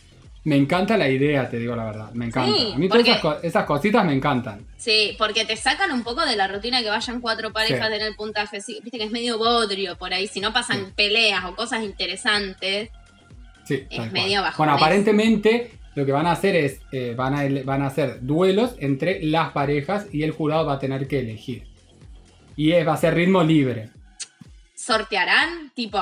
[0.44, 2.10] Me encanta la idea, te digo la verdad.
[2.14, 2.56] Me encanta.
[2.56, 4.64] Sí, a mí todas esas, co- esas cositas me encantan.
[4.78, 7.94] Sí, porque te sacan un poco de la rutina que vayan cuatro parejas Sí.
[7.94, 8.60] en el puntaje.
[8.62, 10.26] Sí, viste que es medio bodrio por ahí.
[10.26, 12.88] Si no pasan peleas o cosas interesantes.
[13.68, 14.42] Sí, Es medio.
[14.56, 18.74] Bueno, aparentemente lo que van a hacer es, eh, van, a, van a hacer duelos
[18.78, 21.64] entre las parejas y el jurado va a tener que elegir.
[22.56, 23.90] Y es- va a ser ritmo libre.
[24.74, 25.98] Sortearán, tipo,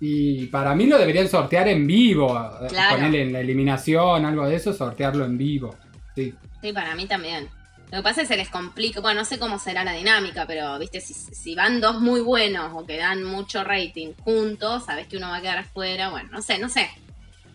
[0.00, 2.28] Y para mí lo deberían sortear en vivo.
[2.68, 2.96] Claro.
[2.96, 5.74] Ponerle en la eliminación, algo de eso, sortearlo en vivo.
[6.14, 6.34] Sí.
[6.62, 7.48] Sí, para mí también.
[7.96, 10.44] Lo que pasa es que se les complica, bueno, no sé cómo será la dinámica,
[10.46, 15.06] pero viste, si, si van dos muy buenos o que dan mucho rating juntos, sabes
[15.06, 16.90] que uno va a quedar afuera, bueno, no sé, no sé.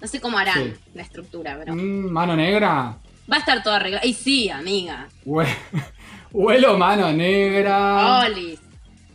[0.01, 0.73] No sé cómo harán Sí.
[0.95, 2.97] la estructura, pero Mm, mano negra.
[3.31, 4.07] va a estar todo arreglado.
[4.07, 5.07] Y sí, amiga.
[5.25, 5.45] Hue-
[6.31, 8.21] Huelo mano negra.
[8.25, 8.59] Olis.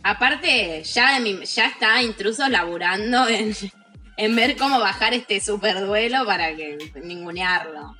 [0.03, 3.53] Aparte, ya, mi- ya está intrusos laburando en,
[4.15, 7.97] en ver cómo bajar este super duelo para que ningunearlo.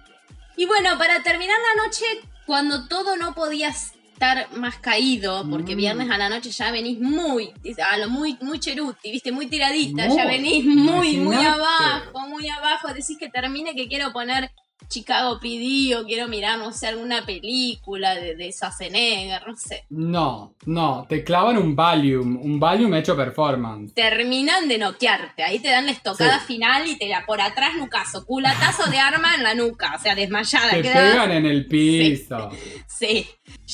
[0.55, 2.05] Y bueno, para terminar la noche,
[2.47, 5.77] cuando todo no podía estar más caído, porque Mm.
[5.77, 7.53] viernes a la noche ya venís muy,
[7.91, 12.87] a lo muy, muy cheruti, viste, muy tiradita, ya venís muy, muy abajo, muy abajo,
[12.87, 14.49] decís que termine que quiero poner
[14.89, 19.85] Chicago PD o quiero mirar, no sé, alguna película de, de Schwarzenegger, no sé.
[19.89, 23.93] No, no, te clavan un Valium, un Valium hecho performance.
[23.93, 26.45] Terminan de noquearte, ahí te dan la estocada Sí.
[26.53, 30.15] final y te la por atrás nucazo, culatazo de arma en la nuca, o sea,
[30.15, 30.71] desmayada.
[30.71, 32.49] Te queda- pegan en el piso.
[32.87, 33.27] Sí.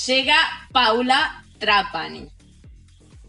[0.07, 0.35] Llega
[0.71, 2.27] Paula Trapani,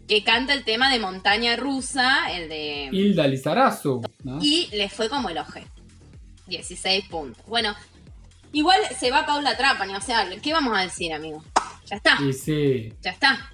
[0.07, 2.89] que canta el tema de Montaña Rusa, el de...
[2.91, 4.39] Hilda Lizarazu, ¿no?
[4.41, 5.65] Y le fue como el oje.
[6.47, 7.43] 16 puntos.
[7.47, 7.75] Bueno,
[8.51, 11.43] igual se va Paula Trapani, o sea, ¿qué vamos a decir, amigo?
[11.85, 12.93] Ya está, Y sí.
[13.01, 13.51] ya está.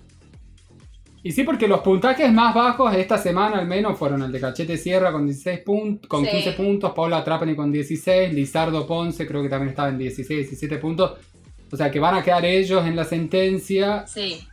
[1.23, 4.75] Y sí, porque los puntajes más bajos esta semana al menos fueron el de Cachete
[4.77, 6.31] Sierra con 16 puntos, con Sí.
[6.31, 10.77] 15 puntos, Paula Trapani con 16, Lizardo Ponce creo que también estaba en 16, 17
[10.79, 11.19] puntos.
[11.71, 14.05] O sea que van a quedar ellos en la sentencia.
[14.07, 14.47] Sí.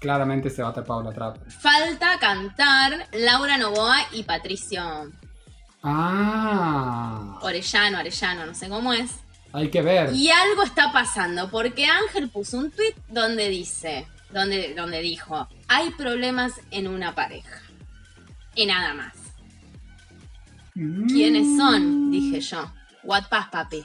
[0.00, 1.50] Claramente se va a estar Paula Trapani.
[1.50, 4.82] Falta cantar Laura Novoa y Patricio
[5.82, 9.10] Ah, Orellano, Arellano, no sé cómo es.
[9.52, 10.12] hay que ver.
[10.14, 15.90] Y algo está pasando, porque Ángel puso un tweet donde dice, donde, donde dijo, hay
[15.90, 17.60] problemas en una pareja.
[18.54, 19.12] Y nada más.
[20.74, 22.10] ¿Quiénes son?
[22.10, 22.70] Dije yo.
[23.04, 23.84] What pass, papi.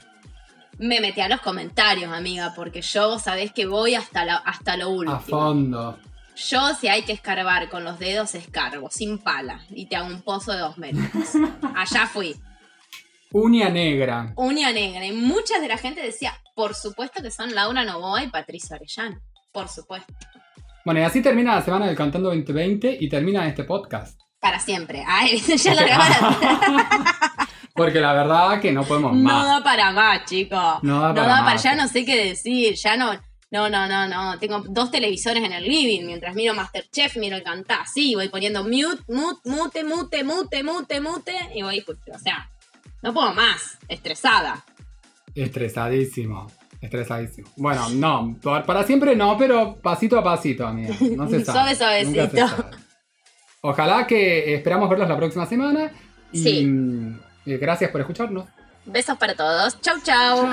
[0.80, 4.76] Me metí a los comentarios, amiga, porque yo vos sabés que voy hasta, la- hasta
[4.78, 5.16] lo último.
[5.16, 6.00] A fondo.
[6.36, 9.62] Yo, si hay que escarbar con los dedos, escarbo, sin pala.
[9.70, 11.06] Y te hago un pozo de dos metros.
[11.76, 12.36] Allá fui.
[13.32, 14.34] Uña negra.
[14.36, 15.06] Uña negra.
[15.06, 19.20] Y mucha de la gente decía, por supuesto que son Laura Novoa y Patricia Orellano.
[19.52, 20.14] Por supuesto.
[20.86, 24.20] Bueno, y así termina la semana del Cantando 2020 y termina este podcast.
[24.40, 25.04] Para siempre.
[25.08, 25.88] Ay, ya lo Ok.
[25.88, 26.36] grabaron.
[27.76, 29.48] Porque la verdad que no podemos No más.
[29.48, 30.78] da para más, chicos.
[30.84, 31.64] No da para más.
[31.64, 32.76] Ya no sé qué decir.
[32.76, 33.12] Ya no.
[33.54, 34.40] No, no, no, no.
[34.40, 36.06] Tengo dos televisores en el living.
[36.08, 37.82] Mientras miro Masterchef, miro el cantar.
[37.82, 41.36] Así, voy poniendo mute, mute, mute, mute, mute, mute, mute.
[41.54, 42.50] Y voy, o sea,
[43.04, 43.78] no puedo más.
[43.88, 44.66] Estresada.
[45.36, 46.52] Estresadísimo.
[46.82, 47.48] Estresadísimo.
[47.56, 48.36] Bueno, no,
[48.66, 50.96] para siempre no, pero pasito a pasito, amiga.
[51.16, 51.76] No se sabe.
[51.76, 52.48] Suave, se suavecito.
[52.48, 52.64] sabe.
[53.62, 55.92] Ojalá que esperamos verlos la próxima semana.
[56.32, 56.68] Y Sí.
[57.46, 58.46] eh, gracias por escucharnos.
[58.86, 59.80] Besos para todos.
[59.80, 60.46] Chau, chau.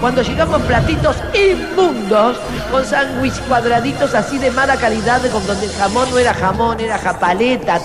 [0.00, 2.38] Cuando llegamos platitos inmundos,
[2.70, 6.96] con sándwich cuadraditos así de mala calidad, con donde el jamón no era jamón, era
[6.98, 7.78] japaleta.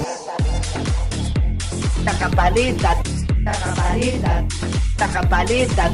[2.05, 2.95] La japaleta,
[3.43, 4.45] la japaleta,
[4.97, 5.91] la japaleta.